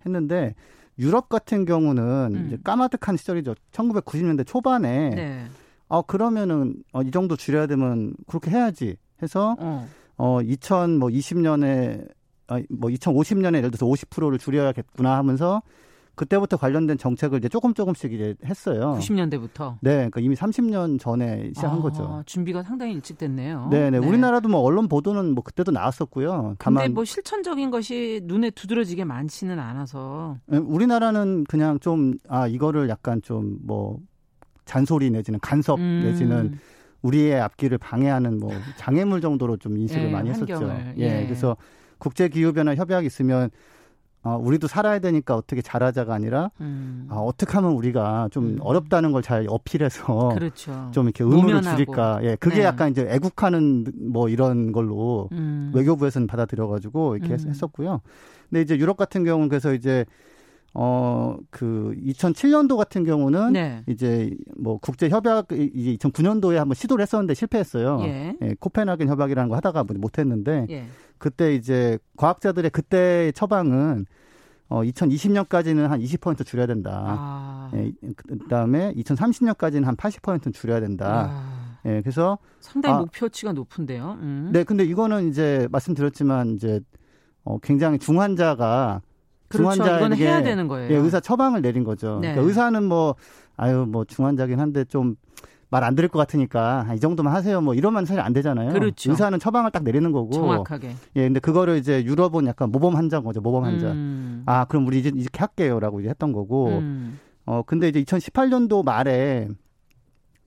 [0.04, 0.54] 했는데
[0.98, 2.46] 유럽 같은 경우는 음.
[2.46, 3.54] 이제 까마득한 시절이죠.
[3.72, 5.46] 1990년대 초반에 네.
[5.88, 12.08] 어 그러면은 어, 이 정도 줄여야 되면 그렇게 해야지 해서 어, 어 2020년에
[12.48, 15.62] 아, 뭐 2050년에 예를 들어서 50%를 줄여야겠구나 하면서
[16.16, 18.96] 그때부터 관련된 정책을 이제 조금 조금씩 이제 했어요.
[19.00, 19.76] 90년대부터.
[19.80, 22.22] 네, 그러니까 이미 30년 전에 시작한 아, 거죠.
[22.26, 23.68] 준비가 상당히 일찍 됐네요.
[23.70, 23.98] 네, 네.
[23.98, 26.56] 우리나라도 뭐 언론 보도는 뭐 그때도 나왔었고요.
[26.58, 30.38] 다만 근데 뭐 실천적인 것이 눈에 두드러지게 많지는 않아서.
[30.46, 33.98] 네, 우리나라는 그냥 좀 아 이거를 약간 좀 뭐
[34.64, 36.02] 잔소리 내지는 간섭 음.
[36.04, 36.58] 내지는
[37.02, 40.54] 우리의 앞길을 방해하는 뭐 장애물 정도로 좀 인식을 네, 많이 했었죠.
[40.54, 40.94] 환경을.
[40.98, 41.24] 예, 예.
[41.24, 41.56] 그래서
[41.98, 43.50] 국제 기후 변화 협약이 있으면
[44.26, 47.06] 어, 우리도 살아야 되니까 어떻게 잘하자가 아니라 음.
[47.10, 48.58] 아, 어떻게 하면 우리가 좀 음.
[48.60, 50.90] 어렵다는 걸 잘 어필해서 그렇죠.
[50.92, 52.20] 좀 이렇게 의무를 줄일까.
[52.22, 52.62] 예, 그게 네.
[52.64, 55.72] 약간 이제 애국하는 뭐 이런 걸로 음.
[55.74, 57.48] 외교부에서는 받아들여가지고 이렇게 음.
[57.48, 58.02] 했었고요.
[58.48, 60.04] 근데 이제 유럽 같은 경우는 그래서 이제
[60.74, 63.82] 어, 그 2007년도 같은 경우는 네.
[63.88, 68.00] 이제 뭐 국제 협약 이제 2009년도에 한번 시도를 했었는데 실패했어요.
[68.02, 68.36] 예.
[68.42, 70.84] 예 코펜하겐 협약이라는 거 하다가 못 했는데 예.
[71.18, 74.06] 그때 이제 과학자들의 그때 처방은
[74.68, 77.04] 어 2020년까지는 한 20% 줄여야 된다.
[77.06, 77.70] 아.
[77.74, 77.92] 예,
[78.26, 81.28] 그다음에 2030년까지는 한 80%는 줄여야 된다.
[81.30, 81.78] 아.
[81.86, 84.18] 예, 그래서 상당히 아, 목표치가 높은데요.
[84.20, 84.50] 음.
[84.52, 86.80] 네, 근데 이거는 이제 말씀드렸지만 이제
[87.44, 89.02] 어 굉장히 중환자가
[89.48, 89.74] 그렇죠.
[89.74, 90.90] 중환자에게 해야 되는 거예요.
[90.90, 92.18] 예, 의사 처방을 내린 거죠.
[92.20, 92.32] 네.
[92.32, 93.14] 그러니까 의사는 뭐
[93.56, 95.14] 아유 뭐 중환자긴 한데 좀
[95.68, 97.60] 말 안 들을 것 같으니까 이 정도만 하세요.
[97.60, 98.72] 뭐 이러면 사실 안 되잖아요.
[98.72, 99.10] 그렇죠.
[99.10, 100.30] 의사는 처방을 딱 내리는 거고.
[100.32, 100.90] 정확하게.
[101.16, 103.40] 예, 근데 그거를 이제 유럽은 약간 모범 환자인 거죠.
[103.40, 103.88] 모범 환자.
[103.92, 104.42] 음.
[104.46, 106.68] 아, 그럼 우리 이제 이렇게 할게요라고 이제 했던 거고.
[106.78, 107.18] 음.
[107.46, 109.48] 어, 근데 이제 2018년도 말에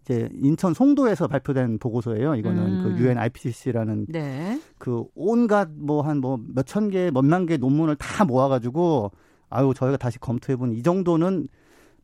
[0.02, 2.36] 이제 인천 송도에서 발표된 보고서예요.
[2.36, 2.84] 이거는 음.
[2.98, 4.60] 그 UN IPCC라는 네.
[4.78, 9.12] 그 온갖 뭐 한 뭐 몇천 개, 몇만 개 논문을 다 모아가지고
[9.50, 11.48] 아유 저희가 다시 검토해보니 이 정도는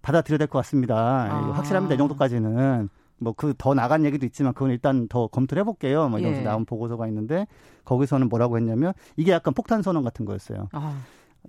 [0.02, 0.96] 받아들여야 될 것 같습니다.
[0.96, 1.52] 아.
[1.54, 1.96] 확실합니다.
[1.96, 2.90] 이 정도까지는.
[3.20, 6.10] 뭐 그 더 나간 얘기도 있지만 그건 일단 더 검토를 해볼게요.
[6.10, 6.46] 뭐 이러면서 예.
[6.46, 7.48] 나온 보고서가 있는데
[7.86, 10.70] 거기서는 뭐라고 했냐면 이게 약간 폭탄 선언 같은 거였어요.
[10.72, 11.02] 아.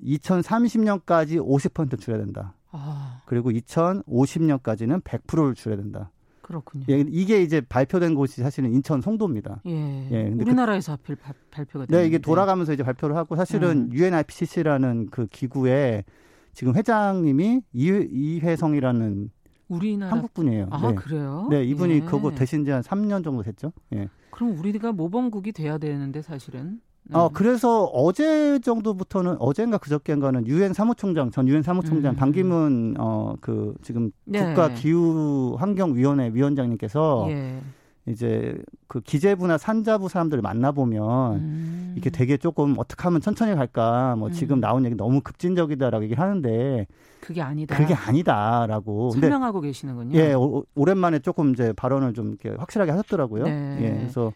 [0.03, 2.55] 2030년까지 50% 줄여야 된다.
[2.71, 3.23] 아.
[3.27, 6.11] 그리고 2050년까지는 100%를 줄여야 된다.
[6.43, 6.85] 그렇군요.
[6.91, 9.62] 예, 이게 이제 발표된 곳이 사실은 인천 송도입니다.
[9.67, 10.09] 예.
[10.12, 13.89] 예 근데 우리나라에서 그, 하필 바, 발표가 된 네, 이게 돌아가면서 이제 발표를 하고 사실은
[13.91, 13.93] 음.
[13.93, 16.05] UNIPCC라는 그 기구에
[16.53, 19.31] 지금 회장님이 이, 이회성이라는
[19.69, 20.69] 우리나라 한국 분이에요.
[20.71, 20.95] 아 네.
[20.95, 21.49] 그래요?
[21.51, 22.01] 네, 이분이 예.
[22.01, 23.73] 그거 대신 지한 3년 정도 됐죠.
[23.95, 24.09] 예.
[24.31, 26.81] 그럼 우리가 모범국이 돼야 되는데 사실은.
[27.12, 32.17] 어, 그래서 어제 정도부터는 어젠가 그저께인가는 유엔 사무총장 전 유엔 사무총장 음.
[32.17, 34.45] 반기문 어그 지금 네.
[34.45, 37.61] 국가 기후 환경 위원회 위원장님께서 예.
[38.09, 41.94] 이제 그 기재부나 산자부 사람들을 만나 보면 음.
[41.96, 44.32] 이게 되게 조금 어떻게 하면 천천히 갈까 뭐 음.
[44.32, 46.86] 지금 나온 얘기 너무 급진적이다라고 얘기를 하는데
[47.20, 47.76] 그게 아니다.
[47.76, 50.16] 그게 아니다라고 설명하고 계시는군요.
[50.16, 53.44] 예, 오, 오랜만에 조금 이제 발언을 좀 이렇게 확실하게 하셨더라고요.
[53.44, 53.78] 네.
[53.80, 54.32] 예, 그래서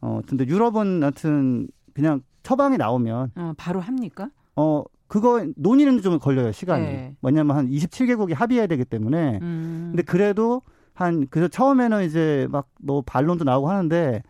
[0.00, 4.30] 어 근데 유럽은 하여튼 그냥 처방이 나오면 어, 바로 합니까?
[4.54, 6.84] 어 그거 논의는 좀 걸려요 시간이.
[6.84, 7.16] 네.
[7.20, 9.40] 뭐냐면 한 27개국이 합의해야 되기 때문에.
[9.42, 9.88] 음.
[9.90, 10.62] 근데 그래도
[10.98, 14.22] 한 그래서 처음에는 이제 막 뭐 반론도 나오고 하는데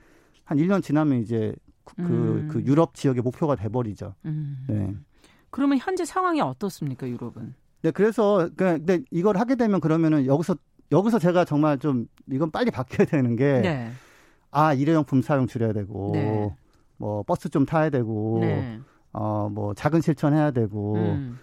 [0.45, 1.55] 한 1년 지나면 이제
[1.85, 2.49] 그, 음.
[2.51, 4.15] 그 유럽 지역의 목표가 돼 버리죠.
[4.27, 4.65] 음.
[4.69, 4.95] 네.
[5.51, 7.55] 그러면 현재 상황이 어떻습니까, 유럽은?
[7.83, 10.57] 네, 그래서 그 근데 이걸 하게 되면 그러면은 여기서
[10.93, 13.91] 여기서 제가 정말 좀 이건 빨리 바뀌어야 되는 게 네.
[14.51, 16.55] 아, 일회용품 사용 줄여야 되고 네.
[16.97, 18.81] 뭐 버스 좀 타야 되고 네.
[19.13, 21.39] 어뭐 작은 실천해야 되고 음.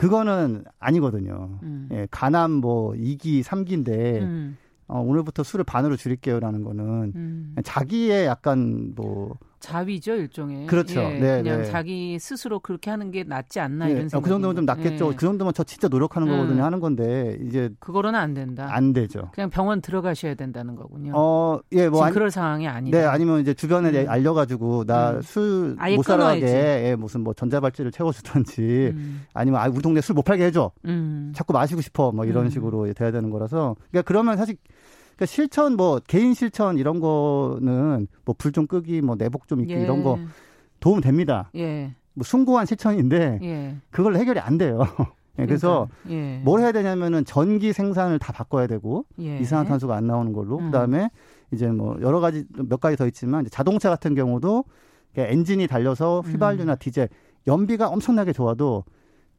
[0.00, 1.58] 그거는 아니거든요.
[1.62, 1.86] 음.
[1.92, 4.56] 예, 가남 뭐 2기, 3기인데 음.
[4.86, 7.54] 어, 오늘부터 술을 반으로 줄일게요라는 거는 음.
[7.62, 11.00] 자기의 약간 뭐 자위죠 일종의 그렇죠.
[11.00, 11.64] 예, 네, 그냥 네.
[11.64, 13.92] 자기 스스로 그렇게 하는 게 낫지 않나 네.
[13.92, 14.18] 이런 생각.
[14.18, 15.10] 어, 그 정도면 좀 낫겠죠.
[15.12, 15.14] 예.
[15.14, 16.32] 그 정도면 저 진짜 노력하는 음.
[16.36, 16.64] 거거든요.
[16.64, 18.68] 하는 건데 이제 그거로는 안 된다.
[18.70, 19.30] 안 되죠.
[19.34, 21.12] 그냥 병원 들어가셔야 된다는 거군요.
[21.14, 22.98] 어, 예, 뭐 아니, 그럴 상황이 아니다.
[22.98, 24.08] 네, 아니면 이제 주변에 음.
[24.08, 26.02] 알려가지고 나 술못 음.
[26.02, 29.22] 살아가게 예, 무슨 뭐 전자발찌를 채워주든지 음.
[29.34, 30.72] 아니면 아 우리 동네 술 못 팔게 해줘.
[30.86, 31.32] 음.
[31.34, 34.56] 자꾸 마시고 싶어 뭐 이런 식으로 돼야 되는 거라서 그러니까 그러면 사실
[35.20, 39.74] 그러니까 실천 뭐 개인 실천 이런 거는 뭐 불 좀 끄기 뭐 내복 좀 입기
[39.74, 39.82] 예.
[39.82, 40.18] 이런 거
[40.80, 41.50] 도움 됩니다.
[41.56, 41.92] 예.
[42.14, 43.76] 뭐 숭고한 실천인데 예.
[43.90, 44.80] 그걸 해결이 안 돼요.
[45.38, 46.40] 예, 그래서 예.
[46.42, 49.38] 뭘 해야 되냐면은 전기 생산을 다 바꿔야 되고 예.
[49.40, 50.64] 이산화탄소가 안 나오는 걸로 음.
[50.66, 51.10] 그다음에
[51.52, 54.64] 이제 뭐 여러 가지 몇 가지 더 있지만 자동차 같은 경우도
[55.16, 56.76] 엔진이 달려서 휘발유나 음.
[56.80, 57.10] 디젤
[57.46, 58.84] 연비가 엄청나게 좋아도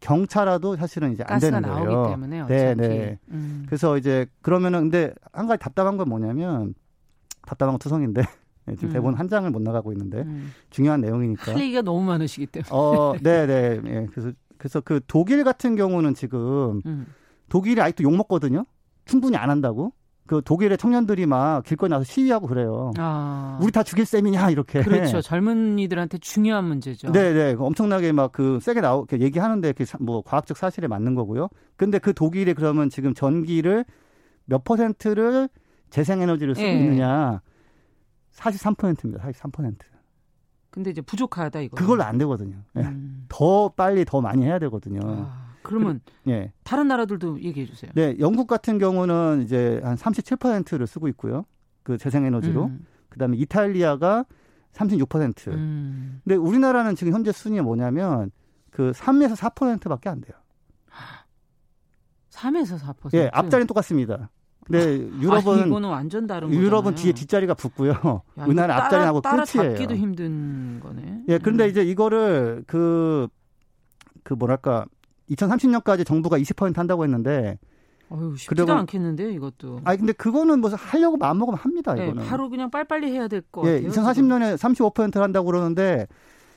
[0.02, 1.92] 경차라도 사실은 이제 안 되는 거예요.
[1.92, 3.20] 나오기 때문에 네, 네.
[3.30, 3.64] 음.
[3.68, 6.74] 그래서 이제 그러면은 근데 한 가지 답답한 건 뭐냐면
[7.44, 8.22] 답답한 건 투성인데
[8.66, 8.94] 네, 지금 음.
[8.94, 10.52] 대본 한 장을 못 나가고 있는데 음.
[10.72, 11.54] 중요한 내용이니까.
[11.54, 12.70] 할 얘기가 너무 많으시기 때문에.
[12.72, 13.80] 어, 네, 네.
[13.86, 14.08] 예.
[14.12, 17.08] 그래서 그래서 그 독일 같은 경우는 지금 음.
[17.50, 18.66] 독일이 아직도 욕 먹거든요.
[19.06, 19.94] 충분히 안 한다고.
[20.28, 22.92] 그 독일의 청년들이 막 길거리 나서 시위하고 그래요.
[22.98, 23.60] 아.
[23.62, 24.82] 우리 다 죽일 셈이냐 이렇게.
[24.82, 25.22] 그렇죠.
[25.22, 27.12] 젊은이들한테 중요한 문제죠.
[27.12, 27.56] 네, 네.
[27.58, 31.50] 엄청나게 막 그 세게 나오 얘기하는데 그뭐 과학적 사실에 맞는 거고요.
[31.76, 33.84] 근데 그 독일이 그러면 지금 전기를
[34.46, 35.50] 몇 퍼센트를
[35.90, 36.80] 재생에너지를 쓰고 네.
[36.80, 37.42] 있느냐?
[38.34, 39.22] 43%입니다.
[39.28, 39.76] 43%.
[40.70, 41.76] 근데 이제 부족하다 이거.
[41.76, 42.56] 그걸로 안 되거든요.
[42.74, 42.84] 네.
[42.84, 43.26] 음.
[43.28, 45.02] 더 빨리 더 많이 해야 되거든요.
[45.04, 45.51] 아.
[45.64, 46.52] 그러면 그, 예.
[46.64, 47.92] 다른 나라들도 얘기해 주세요.
[47.96, 51.46] 네, 영국 같은 경우는 이제 한 37%를 쓰고 있고요.
[51.84, 52.66] 그 재생에너지로.
[52.66, 52.86] 음.
[53.10, 54.26] 그다음에 이탈리아가
[54.74, 55.48] 36%.
[55.50, 56.22] 음.
[56.24, 58.32] 근데 우리나라는 지금 현재 순위가 뭐냐면
[58.72, 60.36] 그 3에서 4%밖에 안 돼요.
[62.30, 63.14] 3에서 4%?
[63.14, 64.30] 예, 앞자리는 똑같습니다.
[64.66, 68.22] 근데 유럽은 아, 이거는 완전 다른 유럽은 뒤에 뒷자리가 붙고요.
[68.38, 69.72] 우리나라 앞자리하고 따라 끝이에요.
[69.72, 71.24] 잡기도 힘든 거네.
[71.28, 71.70] 예, 그런데 음.
[71.70, 73.28] 이제 이거를 그그
[74.24, 74.86] 그 뭐랄까
[75.32, 77.58] 2030년까지 정부가 20% 한다고 했는데
[78.10, 79.82] 어휴, 쉽지도 그리고, 않겠는데 이것도.
[79.86, 81.94] 아니 근데 그거는 뭐 하려고 마음 먹으면 합니다.
[81.94, 82.26] 네, 이거는.
[82.26, 83.90] 바로 그냥 빨리빨리 해야 될거 예, 같아요.
[83.90, 86.08] 2040년에 35%를 한다고 그러는데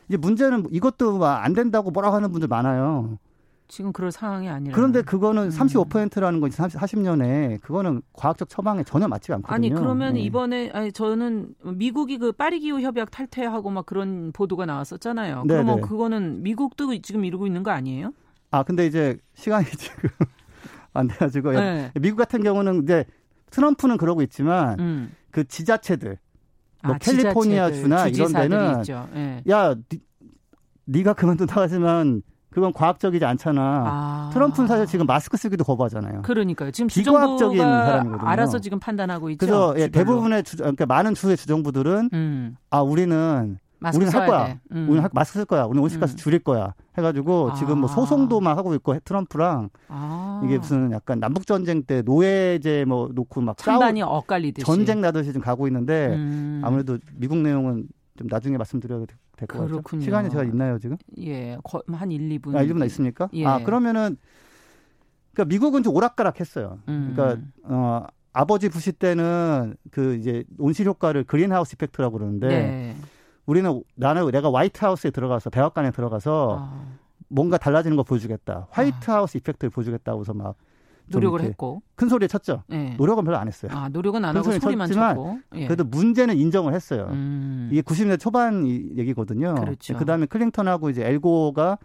[0.09, 3.19] 이제 문제는 이것도 안 된다고 뭐라고 하는 분들 많아요.
[3.69, 4.75] 지금 그럴 상황이 아니라.
[4.75, 5.49] 그런데 그거는 음.
[5.49, 9.55] 35%라는 건 40년에 그거는 과학적 처방에 전혀 맞지 않거든요.
[9.55, 10.21] 아니 그러면 네.
[10.21, 15.45] 이번에 아니 저는 미국이 그 파리 기후 협약 탈퇴하고 막 그런 보도가 나왔었잖아요.
[15.47, 15.83] 네, 그러면 네.
[15.83, 18.13] 그거는 미국도 지금 이루고 있는 거 아니에요?
[18.55, 20.11] 아, 근데 이제 시간이 지금
[20.93, 21.53] 안 돼가지고.
[21.53, 21.91] 네.
[22.01, 23.05] 미국 같은 경우는 이제
[23.51, 25.13] 트럼프는 그러고 있지만 음.
[25.33, 26.19] 그 지자체들,
[26.85, 28.83] 뭐 아, 캘리포니아 주나 이런 데는
[29.13, 29.43] 네.
[29.49, 30.01] 야, 니,
[30.85, 33.61] 네가 그만둔다 하지만 그건 과학적이지 않잖아.
[33.61, 34.31] 아.
[34.33, 36.23] 트럼프는 사실 지금 마스크 쓰기도 거부하잖아요.
[36.23, 36.71] 그러니까요.
[36.71, 38.29] 지금 비과학적인 사람이거든요.
[38.29, 39.39] 알아서 지금 판단하고 있죠.
[39.45, 42.57] 그래서 예, 대부분의 주, 그러니까 많은 주의 주정부들은 음.
[42.71, 43.59] 아 우리는
[43.93, 44.59] 우리는 할 거야.
[44.73, 44.89] 음.
[44.89, 45.65] 우리는 마스크 쓸 거야.
[45.65, 46.17] 우리는 온실가스 음.
[46.17, 46.75] 줄일 거야.
[46.97, 47.55] 해가지고 아.
[47.55, 50.43] 지금 뭐 소송도 막 하고 있고 트럼프랑 아.
[50.45, 55.43] 이게 무슨 약간 남북 전쟁 때 노예제 뭐 놓고 막 찬반이 엇갈리듯이 전쟁 나듯이 좀
[55.43, 56.61] 가고 있는데 음.
[56.65, 59.07] 아무래도 미국 내용은 좀 나중에 말씀드려도
[59.37, 60.01] 될것 같아요.
[60.01, 60.97] 시간이 제가 있나요 지금?
[61.21, 61.59] 예,
[61.93, 62.57] 한 1, 2분.
[62.57, 63.29] 아, 1분 있습니까?
[63.33, 63.45] 예.
[63.45, 64.17] 아 그러면은
[65.33, 66.79] 그러니까 미국은 좀 오락가락했어요.
[66.89, 67.13] 음.
[67.15, 72.97] 그러니까 어 아버지 부시 때는 그 이제 온실 효과를 그린하우스 이펙트라고 그러는데 네.
[73.47, 76.87] 우리는 나는 내가 화이트하우스에 들어가서 백악관에 들어가서 아.
[77.29, 78.69] 뭔가 달라지는 거 보여주겠다.
[78.71, 79.39] 화이트하우스 아.
[79.39, 80.57] 이펙트를 보여주겠다고 해서 막
[81.07, 82.63] 노력을 했고 큰 소리에 쳤죠.
[82.67, 82.95] 네.
[82.97, 83.71] 노력은 별로 안 했어요.
[83.75, 85.39] 아, 노력은 안 하고 소리만 쳤고.
[85.57, 85.67] 예.
[85.67, 87.09] 그래도 문제는 인정을 했어요.
[87.11, 87.69] 음.
[87.71, 89.55] 이게 90년대 초반 얘기거든요.
[89.55, 89.97] 그렇죠.
[89.97, 91.79] 그다음에 클링턴하고 이제 엘고가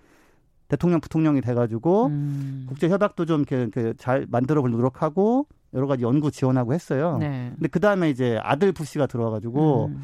[0.69, 2.65] 대통령 부통령이 돼가지고 음.
[2.69, 7.17] 국제 협약도 좀 이렇게, 잘 만들어 볼 노력하고 여러 가지 연구 지원하고 했어요.
[7.19, 7.51] 네.
[7.55, 10.01] 근데 그 다음에 이제 아들 부시가 들어와가지고 음.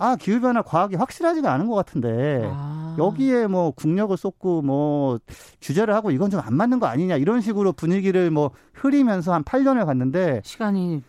[0.00, 2.96] 아 기후변화 과학이 확실하지가 않은 것 같은데 아.
[2.98, 5.18] 여기에 뭐 국력을 쏟고 뭐
[5.60, 9.84] 규제를 하고 이건 좀 안 맞는 거 아니냐 이런 식으로 분위기를 뭐 흐리면서 한 8년을
[9.84, 11.02] 갔는데 시간이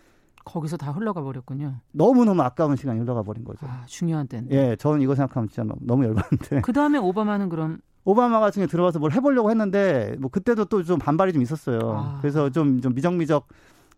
[0.43, 1.75] 거기서 다 흘러가 버렸군요.
[1.91, 3.65] 너무너무 아까운 시간이 흘러가 버린 거죠.
[3.65, 4.51] 아, 중요한 때는.
[4.51, 6.61] 예, 저는 이거 생각하면 진짜 너무 열받는데.
[6.61, 10.97] 그 다음에 오바마는 그럼 오바마 같은 게 들어가서 뭘 해보려고 했는데 뭐 그때도 또 좀
[10.99, 11.79] 반발이 좀 있었어요.
[11.83, 12.17] 아.
[12.21, 13.47] 그래서 좀, 좀 미적미적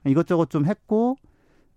[0.05, 1.15] 이것저것 좀 했고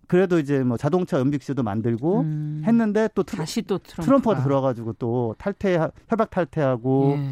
[0.07, 2.61] 그래도 이제 뭐 자동차 연빅시도 만들고 음.
[2.65, 5.77] 했는데 또 트럼, 다시 또 트럼프가, 트럼프 가 들어가지고 또 탈퇴
[6.07, 7.29] 협약 탈퇴하고 예.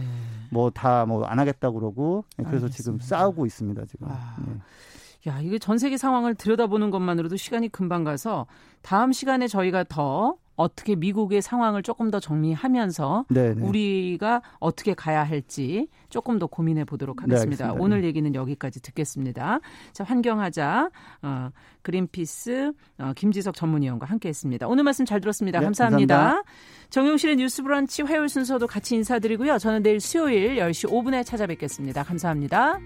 [0.52, 2.76] 뭐다 뭐 안 하겠다 고 그러고 그래서 알겠습니다.
[2.76, 4.08] 지금 싸우고 있습니다 지금.
[4.10, 4.36] 아.
[4.46, 4.54] 네.
[5.28, 8.46] 야, 이게 전 세계 상황을 들여다보는 것만으로도 시간이 금방 가서
[8.84, 13.54] 다음 시간에 저희가 더 어떻게 미국의 상황을 조금 더 정리하면서 네네.
[13.56, 13.62] 네.
[13.62, 17.68] 우리가 어떻게 가야 할지 조금 더 고민해 보도록 네, 하겠습니다.
[17.68, 19.60] 네, 오늘 얘기는 여기까지 듣겠습니다.
[19.94, 20.90] 자, 환경하자
[21.22, 21.50] 어,
[21.82, 24.68] 그린피스 어, 김지석 전문위원과 함께했습니다.
[24.68, 25.60] 오늘 말씀 잘 들었습니다.
[25.60, 26.16] 네, 감사합니다.
[26.16, 26.52] 감사합니다.
[26.90, 29.58] 정용실의 뉴스브런치 화요일 순서도 같이 인사드리고요.
[29.58, 32.04] 저는 내일 수요일 10시 5분에 찾아뵙겠습니다.
[32.04, 32.80] 감사합니다.